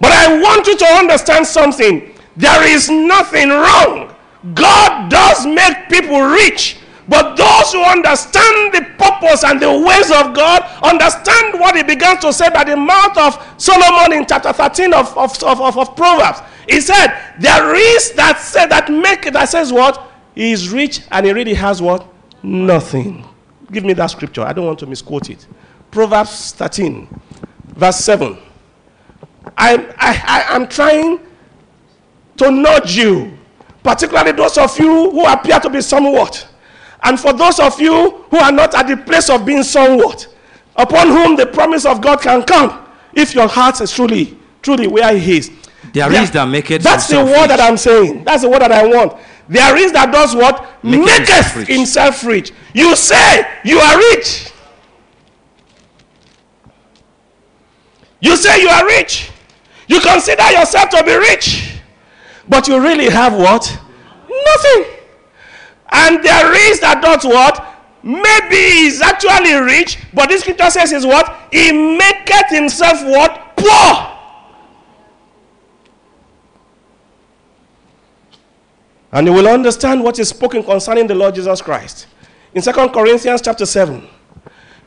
But 0.00 0.12
I 0.12 0.40
want 0.40 0.66
you 0.66 0.76
to 0.76 0.86
understand 0.86 1.46
something. 1.46 2.14
There 2.36 2.68
is 2.68 2.88
nothing 2.88 3.48
wrong. 3.48 4.14
God 4.54 5.10
does 5.10 5.46
make 5.46 5.88
people 5.88 6.20
rich. 6.20 6.78
But 7.08 7.36
those 7.36 7.72
who 7.72 7.82
understand 7.82 8.74
the 8.74 8.86
purpose 8.98 9.42
and 9.42 9.60
the 9.60 9.72
ways 9.72 10.10
of 10.10 10.34
God 10.34 10.62
understand 10.82 11.58
what 11.58 11.74
he 11.74 11.82
began 11.82 12.20
to 12.20 12.32
say 12.32 12.50
by 12.50 12.64
the 12.64 12.76
mouth 12.76 13.16
of 13.16 13.54
Solomon 13.56 14.12
in 14.12 14.26
chapter 14.26 14.52
13 14.52 14.92
of, 14.92 15.16
of, 15.16 15.42
of, 15.42 15.78
of, 15.78 15.96
Proverbs. 15.96 16.40
He 16.68 16.82
said, 16.82 17.18
There 17.40 17.74
is 17.74 18.12
that 18.12 18.38
said 18.40 18.66
that 18.66 18.90
make 18.90 19.32
that 19.32 19.48
says 19.48 19.72
what? 19.72 20.12
He 20.34 20.52
is 20.52 20.68
rich 20.68 21.00
and 21.10 21.24
he 21.24 21.32
really 21.32 21.54
has 21.54 21.80
what? 21.80 22.06
Nothing. 22.42 23.26
Give 23.72 23.84
me 23.84 23.94
that 23.94 24.08
scripture. 24.08 24.42
I 24.42 24.52
don't 24.52 24.66
want 24.66 24.78
to 24.80 24.86
misquote 24.86 25.30
it. 25.30 25.46
Proverbs 25.90 26.52
13, 26.52 27.08
verse 27.68 27.96
7. 27.96 28.36
I'm, 29.56 29.80
I, 29.98 30.22
I, 30.26 30.46
I'm 30.54 30.68
trying 30.68 31.20
to 32.36 32.50
nudge 32.50 32.96
you, 32.96 33.36
particularly 33.82 34.32
those 34.32 34.58
of 34.58 34.78
you 34.78 35.10
who 35.10 35.26
appear 35.26 35.58
to 35.60 35.70
be 35.70 35.80
somewhat, 35.80 36.48
and 37.02 37.18
for 37.18 37.32
those 37.32 37.60
of 37.60 37.80
you 37.80 38.24
who 38.30 38.36
are 38.38 38.52
not 38.52 38.74
at 38.74 38.86
the 38.88 38.96
place 38.96 39.30
of 39.30 39.44
being 39.46 39.62
somewhat, 39.62 40.26
upon 40.76 41.08
whom 41.08 41.36
the 41.36 41.46
promise 41.46 41.84
of 41.86 42.00
God 42.00 42.20
can 42.20 42.42
come, 42.42 42.86
if 43.14 43.34
your 43.34 43.48
heart 43.48 43.80
is 43.80 43.92
truly, 43.92 44.38
truly 44.62 44.86
where 44.86 45.16
He 45.16 45.38
is. 45.38 45.50
There 45.92 46.12
is 46.12 46.30
that 46.32 46.48
maketh 46.48 46.82
That's 46.82 47.08
the 47.08 47.24
word 47.24 47.48
that 47.48 47.58
rich. 47.58 47.60
I'm 47.60 47.76
saying. 47.76 48.24
That's 48.24 48.42
the 48.42 48.48
word 48.48 48.60
that 48.60 48.72
I 48.72 48.86
want. 48.86 49.14
There 49.48 49.76
is 49.76 49.92
that 49.92 50.12
does 50.12 50.34
what? 50.34 50.66
Maketh 50.82 51.24
Maketh 51.24 51.26
himself 51.26 51.56
rich. 51.56 51.68
himself 51.68 52.24
rich. 52.24 52.52
You 52.74 52.94
say 52.94 53.48
you 53.64 53.78
are 53.78 53.96
rich. 53.96 54.52
You 58.20 58.36
say 58.36 58.60
you 58.60 58.68
are 58.68 58.84
rich. 58.84 59.30
You 59.88 60.00
consider 60.00 60.50
yourself 60.52 60.90
to 60.90 61.02
be 61.02 61.16
rich. 61.16 61.80
But 62.48 62.68
you 62.68 62.80
really 62.80 63.10
have 63.10 63.34
what? 63.34 63.64
Nothing. 64.28 64.84
And 65.90 66.22
there 66.22 66.70
is 66.70 66.80
that 66.80 67.02
does 67.02 67.24
what? 67.24 67.64
Maybe 68.02 68.56
he's 68.56 69.00
actually 69.00 69.54
rich, 69.54 69.98
but 70.14 70.28
this 70.28 70.42
scripture 70.42 70.70
says 70.70 70.92
is 70.92 71.04
what? 71.04 71.34
He 71.50 71.72
maketh 71.72 72.50
himself 72.50 73.02
what? 73.04 73.56
Poor. 73.56 74.14
And 79.10 79.26
you 79.26 79.32
will 79.32 79.48
understand 79.48 80.04
what 80.04 80.18
is 80.18 80.28
spoken 80.28 80.62
concerning 80.62 81.06
the 81.06 81.14
Lord 81.14 81.34
Jesus 81.34 81.62
Christ. 81.62 82.06
In 82.54 82.62
2 82.62 82.72
Corinthians 82.72 83.40
chapter 83.42 83.66
7, 83.66 84.06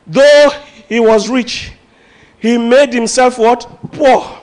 though 0.06 0.50
he 0.88 1.00
was 1.00 1.28
rich, 1.28 1.72
he 2.38 2.56
made 2.56 2.92
himself 2.94 3.38
what? 3.38 3.68
Poor. 3.92 4.41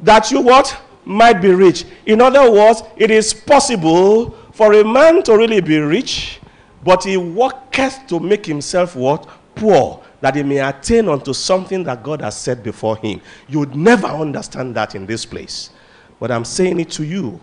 That 0.00 0.30
you 0.30 0.40
what? 0.40 0.76
Might 1.04 1.40
be 1.40 1.50
rich. 1.50 1.84
In 2.06 2.20
other 2.20 2.50
words, 2.50 2.82
it 2.96 3.10
is 3.10 3.32
possible 3.32 4.30
for 4.52 4.74
a 4.74 4.84
man 4.84 5.22
to 5.22 5.36
really 5.36 5.60
be 5.60 5.78
rich, 5.78 6.40
but 6.84 7.04
he 7.04 7.16
worketh 7.16 8.06
to 8.08 8.20
make 8.20 8.44
himself 8.44 8.94
what? 8.94 9.28
Poor. 9.54 10.02
That 10.20 10.34
he 10.34 10.42
may 10.42 10.58
attain 10.58 11.08
unto 11.08 11.32
something 11.32 11.84
that 11.84 12.02
God 12.02 12.20
has 12.22 12.36
set 12.36 12.62
before 12.62 12.96
him. 12.96 13.20
You 13.48 13.60
would 13.60 13.76
never 13.76 14.08
understand 14.08 14.74
that 14.74 14.94
in 14.94 15.06
this 15.06 15.24
place. 15.24 15.70
But 16.18 16.30
I'm 16.32 16.44
saying 16.44 16.80
it 16.80 16.90
to 16.90 17.04
you. 17.04 17.40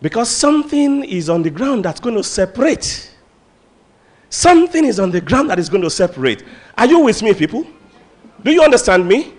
Because 0.00 0.30
something 0.30 1.04
is 1.04 1.28
on 1.28 1.42
the 1.42 1.50
ground 1.50 1.84
that's 1.84 2.00
going 2.00 2.16
to 2.16 2.24
separate. 2.24 3.10
Something 4.30 4.84
is 4.86 4.98
on 4.98 5.10
the 5.10 5.20
ground 5.20 5.50
that 5.50 5.58
is 5.58 5.68
going 5.68 5.82
to 5.82 5.90
separate. 5.90 6.42
Are 6.76 6.86
you 6.86 7.00
with 7.00 7.22
me, 7.22 7.34
people? 7.34 7.66
Do 8.42 8.50
you 8.50 8.62
understand 8.62 9.06
me? 9.06 9.33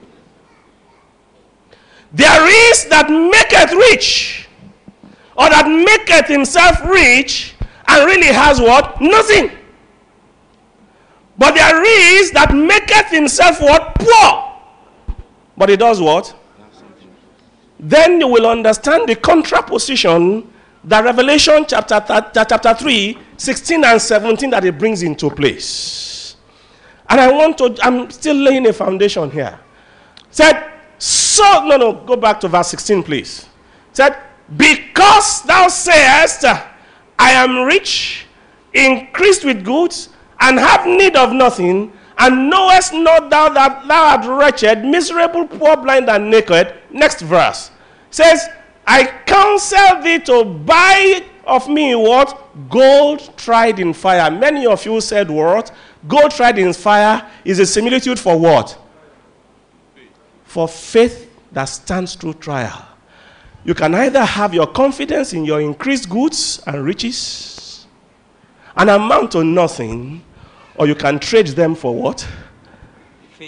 There 2.16 2.72
is 2.72 2.86
that 2.86 3.10
maketh 3.10 3.74
rich, 3.92 4.48
or 5.38 5.50
that 5.50 5.68
maketh 5.68 6.28
himself 6.28 6.82
rich, 6.86 7.56
and 7.88 8.06
really 8.06 8.28
has 8.34 8.60
what? 8.60 9.00
Nothing. 9.02 9.52
But 11.38 11.56
there 11.56 11.84
is 12.18 12.32
that 12.32 12.56
maketh 12.56 13.12
himself 13.12 13.60
what? 13.62 13.96
Poor. 13.96 15.16
But 15.58 15.70
he 15.70 15.76
does 15.76 16.00
what? 16.00 16.34
then 17.80 18.20
you 18.20 18.28
will 18.28 18.48
understand 18.48 19.08
the 19.08 19.16
contraposition 19.16 20.48
that 20.84 21.04
Revelation 21.04 21.66
chapter, 21.68 22.00
th- 22.00 22.48
chapter 22.48 22.74
3, 22.74 23.18
16 23.38 23.84
and 23.84 24.02
17 24.02 24.50
that 24.50 24.66
it 24.66 24.78
brings 24.78 25.04
into 25.04 25.30
place. 25.30 26.36
And 27.10 27.20
I 27.20 27.32
want 27.32 27.58
to, 27.60 27.76
I'm 27.82 28.10
still 28.10 28.36
laying 28.36 28.68
a 28.68 28.74
foundation 28.74 29.30
here. 29.30 29.60
Said, 30.32 30.72
so, 30.98 31.66
no, 31.66 31.78
no, 31.78 31.94
go 31.94 32.16
back 32.16 32.40
to 32.42 32.48
verse 32.48 32.70
16, 32.70 33.04
please. 33.04 33.48
Said, 33.94 34.18
because 34.56 35.42
thou 35.44 35.68
sayest, 35.68 36.46
I 36.46 37.32
am 37.32 37.64
rich, 37.66 38.26
increased 38.74 39.44
with 39.44 39.64
goods, 39.64 40.10
and 40.40 40.60
have 40.60 40.86
need 40.86 41.16
of 41.16 41.34
nothing, 41.34 41.92
and 42.18 42.50
knowest 42.50 42.94
not 42.94 43.30
thou 43.30 43.50
that 43.50 43.88
thou 43.88 44.04
art 44.06 44.26
wretched, 44.26 44.86
miserable, 44.86 45.48
poor, 45.48 45.76
blind, 45.78 46.10
and 46.10 46.30
naked. 46.30 46.74
Next 46.92 47.22
verse 47.22 47.72
says, 48.10 48.48
I 48.88 49.06
counsel 49.26 50.02
thee 50.02 50.20
to 50.20 50.46
buy 50.46 51.24
of 51.46 51.68
me 51.68 51.96
what? 51.96 52.70
Gold 52.70 53.38
tried 53.38 53.80
in 53.80 53.94
fire. 53.94 54.32
Many 54.32 54.66
of 54.66 54.86
you 54.86 55.02
said 55.02 55.30
what? 55.30 55.72
Gold 56.08 56.32
tried 56.32 56.58
in 56.58 56.74
fire 56.74 57.30
is 57.44 57.60
a 57.60 57.66
similitude 57.66 58.20
for 58.20 58.38
what? 58.38 58.78
For 60.56 60.70
faith 60.70 61.30
that 61.52 61.66
stands 61.66 62.16
through 62.16 62.36
trial. 62.36 62.88
You 63.66 63.74
can 63.74 63.94
either 63.94 64.24
have 64.24 64.54
your 64.54 64.68
confidence 64.68 65.34
in 65.34 65.44
your 65.44 65.60
increased 65.60 66.10
goods 66.10 66.64
and 66.66 66.82
riches, 66.86 67.88
an 68.78 68.88
amount 68.88 69.34
to 69.34 69.44
nothing, 69.44 70.24
or 70.76 70.88
you 70.88 70.96
can 70.96 71.20
trade 71.20 71.48
them 71.48 71.76
for 71.76 71.94
what? 71.94 72.26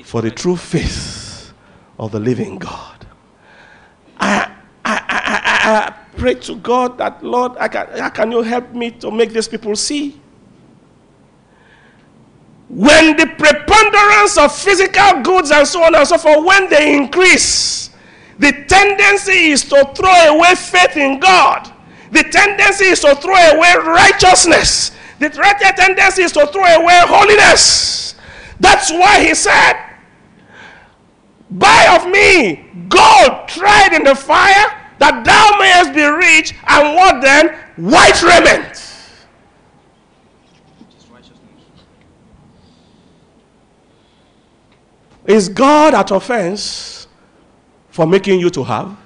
For 0.03 0.21
the 0.21 0.31
true 0.31 0.57
faith 0.57 1.53
of 1.97 2.11
the 2.11 2.19
living 2.19 2.57
God. 2.57 3.07
I, 4.19 4.53
I, 4.83 5.01
I, 5.07 5.41
I, 5.45 5.87
I 5.87 5.93
pray 6.17 6.33
to 6.33 6.55
God 6.57 6.97
that, 6.97 7.23
Lord, 7.23 7.53
I 7.57 7.69
can, 7.69 7.87
how 7.97 8.09
can 8.09 8.33
you 8.33 8.41
help 8.41 8.73
me 8.73 8.91
to 8.91 9.11
make 9.11 9.31
these 9.31 9.47
people 9.47 9.77
see? 9.77 10.19
When 12.69 13.15
the 13.15 13.27
preponderance 13.27 14.38
of 14.38 14.53
physical 14.53 15.21
goods 15.21 15.51
and 15.51 15.67
so 15.67 15.84
on 15.84 15.95
and 15.95 16.08
so 16.08 16.17
forth, 16.17 16.45
when 16.45 16.69
they 16.69 16.95
increase, 16.95 17.91
the 18.39 18.51
tendency 18.67 19.51
is 19.51 19.63
to 19.65 19.89
throw 19.95 20.36
away 20.36 20.53
faith 20.56 20.97
in 20.97 21.19
God. 21.19 21.71
The 22.12 22.23
tendency 22.23 22.86
is 22.86 22.99
to 23.01 23.15
throw 23.15 23.34
away 23.34 23.73
righteousness. 23.86 24.91
The 25.19 25.30
tendency 25.30 26.23
is 26.23 26.32
to 26.34 26.45
throw 26.47 26.63
away 26.63 27.01
holiness. 27.06 28.15
That's 28.60 28.91
why 28.91 29.23
he 29.25 29.34
said, 29.34 29.84
Buy 31.49 31.97
of 31.99 32.12
me 32.12 32.65
gold 32.89 33.47
tried 33.47 33.93
in 33.93 34.03
the 34.03 34.15
fire, 34.15 34.93
that 34.99 35.23
thou 35.23 35.58
mayest 35.58 35.93
be 35.93 36.03
rich, 36.03 36.53
and 36.67 36.95
what 36.95 37.21
then? 37.21 37.56
White 37.77 38.21
raiment. 38.21 38.87
Is 45.27 45.49
God 45.49 45.93
at 45.93 46.09
offense 46.11 47.07
for 47.89 48.07
making 48.07 48.39
you 48.39 48.49
to 48.51 48.63
have? 48.63 48.97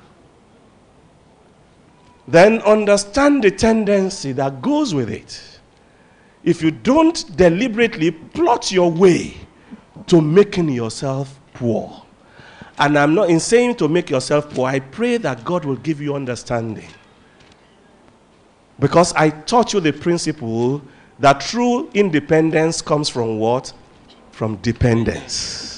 Then 2.27 2.61
understand 2.61 3.43
the 3.43 3.49
tendency 3.49 4.31
that 4.33 4.61
goes 4.61 4.93
with 4.93 5.09
it. 5.09 5.59
If 6.43 6.61
you 6.61 6.69
don't 6.69 7.35
deliberately 7.35 8.11
plot 8.11 8.71
your 8.71 8.91
way 8.91 9.35
to 10.07 10.21
making 10.21 10.69
yourself 10.69 11.39
poor, 11.55 12.03
and 12.77 12.97
I'm 12.97 13.15
not 13.15 13.29
in 13.31 13.39
saying 13.39 13.75
to 13.77 13.87
make 13.87 14.09
yourself 14.11 14.53
poor, 14.53 14.67
I 14.67 14.79
pray 14.79 15.17
that 15.17 15.43
God 15.43 15.65
will 15.65 15.75
give 15.75 15.99
you 15.99 16.15
understanding. 16.15 16.87
Because 18.79 19.13
I 19.13 19.29
taught 19.31 19.73
you 19.73 19.79
the 19.79 19.93
principle 19.93 20.81
that 21.19 21.41
true 21.41 21.89
independence 21.93 22.81
comes 22.81 23.09
from 23.09 23.39
what? 23.39 23.73
From 24.31 24.55
dependence. 24.57 25.70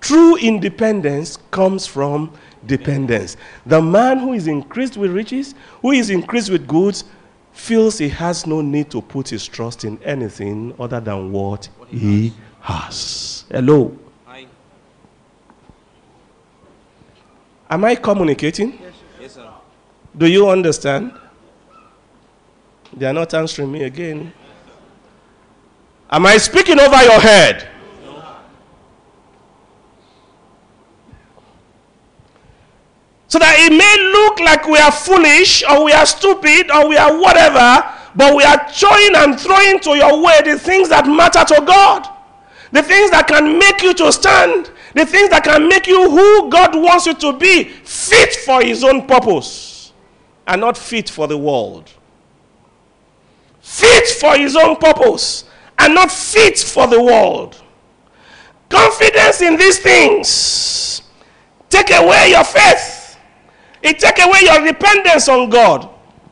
True 0.00 0.36
independence 0.36 1.38
comes 1.50 1.86
from 1.86 2.32
dependence. 2.66 3.36
The 3.66 3.80
man 3.80 4.18
who 4.18 4.32
is 4.32 4.46
increased 4.46 4.96
with 4.96 5.10
riches, 5.12 5.54
who 5.82 5.92
is 5.92 6.10
increased 6.10 6.50
with 6.50 6.66
goods, 6.66 7.04
feels 7.52 7.98
he 7.98 8.08
has 8.08 8.46
no 8.46 8.60
need 8.60 8.90
to 8.90 9.02
put 9.02 9.28
his 9.28 9.46
trust 9.46 9.84
in 9.84 10.02
anything 10.02 10.74
other 10.78 11.00
than 11.00 11.32
what 11.32 11.68
he 11.88 12.32
has. 12.60 13.44
Hello. 13.50 13.96
Am 17.68 17.84
I 17.84 17.94
communicating? 17.94 18.78
Yes, 19.20 19.34
sir. 19.34 19.48
Do 20.16 20.26
you 20.26 20.48
understand? 20.48 21.12
They 22.92 23.06
are 23.06 23.12
not 23.12 23.32
answering 23.32 23.70
me 23.70 23.84
again. 23.84 24.32
Am 26.10 26.26
I 26.26 26.36
speaking 26.38 26.80
over 26.80 27.00
your 27.04 27.20
head? 27.20 27.68
So 33.30 33.38
that 33.38 33.56
it 33.60 33.70
may 33.72 33.96
look 34.12 34.40
like 34.40 34.66
we 34.66 34.76
are 34.78 34.92
foolish 34.92 35.64
or 35.64 35.84
we 35.84 35.92
are 35.92 36.04
stupid 36.04 36.70
or 36.70 36.88
we 36.88 36.96
are 36.96 37.16
whatever, 37.18 37.88
but 38.14 38.36
we 38.36 38.42
are 38.42 38.70
showing 38.72 39.14
and 39.14 39.38
throwing 39.40 39.80
to 39.80 39.96
your 39.96 40.22
way 40.22 40.40
the 40.44 40.58
things 40.58 40.90
that 40.90 41.06
matter 41.06 41.44
to 41.54 41.64
God. 41.64 42.06
The 42.72 42.82
things 42.82 43.10
that 43.12 43.26
can 43.28 43.58
make 43.58 43.82
you 43.82 43.94
to 43.94 44.12
stand. 44.12 44.70
The 44.94 45.06
things 45.06 45.30
that 45.30 45.44
can 45.44 45.68
make 45.68 45.86
you 45.86 46.10
who 46.10 46.50
God 46.50 46.74
wants 46.74 47.06
you 47.06 47.14
to 47.14 47.32
be, 47.32 47.64
fit 47.64 48.34
for 48.34 48.60
His 48.62 48.82
own 48.84 49.06
purpose 49.06 49.92
and 50.46 50.60
not 50.60 50.76
fit 50.76 51.08
for 51.08 51.28
the 51.28 51.38
world. 51.38 51.88
Fit 53.60 54.08
for 54.08 54.36
His 54.36 54.56
own 54.56 54.76
purpose 54.76 55.44
and 55.78 55.94
not 55.94 56.10
fit 56.10 56.58
for 56.58 56.86
the 56.86 57.00
world. 57.00 57.56
confidence 58.70 59.40
in 59.42 59.56
these 59.56 59.78
things 59.80 61.02
take 61.68 61.90
away 61.90 62.30
your 62.30 62.44
faith. 62.44 62.99
It 63.82 63.98
take 63.98 64.18
away 64.18 64.40
your 64.42 64.64
dependence 64.64 65.28
on 65.28 65.48
God, 65.48 65.88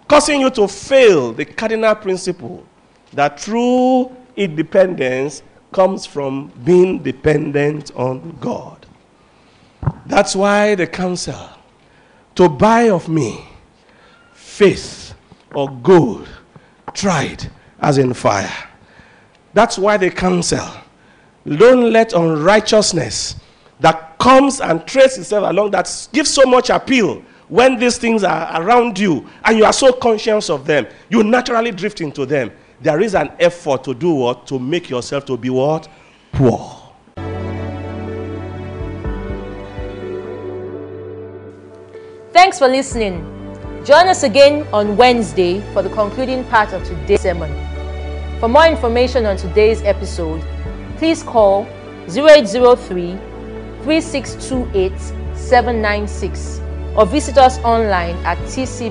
causing 0.07 0.41
you 0.41 0.51
to 0.51 0.69
fail 0.69 1.33
the 1.33 1.45
cardinal 1.45 1.95
principle 1.95 2.65
that 3.13 3.39
true 3.39 4.15
independence 4.37 5.43
comes 5.73 6.07
from 6.07 6.53
being 6.65 7.03
dependent 7.03 7.91
on 7.95 8.37
God. 8.41 8.87
That's 10.07 10.35
why 10.35 10.75
the 10.75 10.87
counsel 10.87 11.49
to 12.35 12.49
buy 12.49 12.91
of 12.91 13.09
me 13.09 13.45
faith 14.33 15.15
or 15.55 15.71
gold 15.83 16.29
tried 16.95 17.51
as 17.81 17.99
in 17.99 18.15
fire. 18.15 18.53
That's 19.55 19.79
why 19.79 19.97
the 19.97 20.11
counsel 20.11 20.67
don't 21.47 21.93
let 21.93 22.13
unrighteousness 22.13 23.37
that 23.81 24.19
comes 24.19 24.61
and 24.61 24.87
traces 24.87 25.19
itself 25.19 25.51
along 25.51 25.71
that 25.71 26.09
gives 26.13 26.31
so 26.31 26.45
much 26.45 26.71
appeal 26.71 27.23
when 27.49 27.79
these 27.79 27.99
things 27.99 28.25
are 28.25 28.63
around 28.63 28.99
you 28.99 29.27
and 29.45 29.57
you 29.57 29.65
are 29.65 29.73
so 29.73 29.93
conscious 29.93 30.51
of 30.51 30.67
them, 30.67 30.87
you 31.09 31.23
naturally 31.23 31.71
drift 31.71 32.01
into 32.01 32.27
them. 32.27 32.51
There 32.81 33.01
is 33.01 33.15
an 33.15 33.33
effort 33.41 33.85
to 33.85 33.95
do 33.95 34.13
what? 34.13 34.47
To 34.49 34.59
make 34.59 34.89
yourself 34.91 35.25
to 35.27 35.37
be 35.37 35.51
what? 35.51 35.89
Poor. 36.33 36.75
Thanks 42.33 42.59
for 42.59 42.69
listening. 42.69 43.35
Join 43.85 44.07
us 44.07 44.23
again 44.23 44.67
on 44.73 44.97
Wednesday 44.97 45.61
for 45.73 45.83
the 45.83 45.89
concluding 45.91 46.45
part 46.45 46.73
of 46.73 46.85
today's 46.85 47.23
sermon. 47.23 47.51
For 48.39 48.49
more 48.49 48.67
information 48.67 49.27
on 49.27 49.37
today's 49.37 49.83
episode, 49.83 50.45
please 50.99 51.23
call 51.23 51.63
0803 52.09 53.13
3628 53.83 54.93
796 55.37 56.68
or 56.99 57.07
visit 57.07 57.39
us 57.39 57.59
online 57.61 58.17
at 58.27 58.37
tcbc.org.ng. 58.39 58.89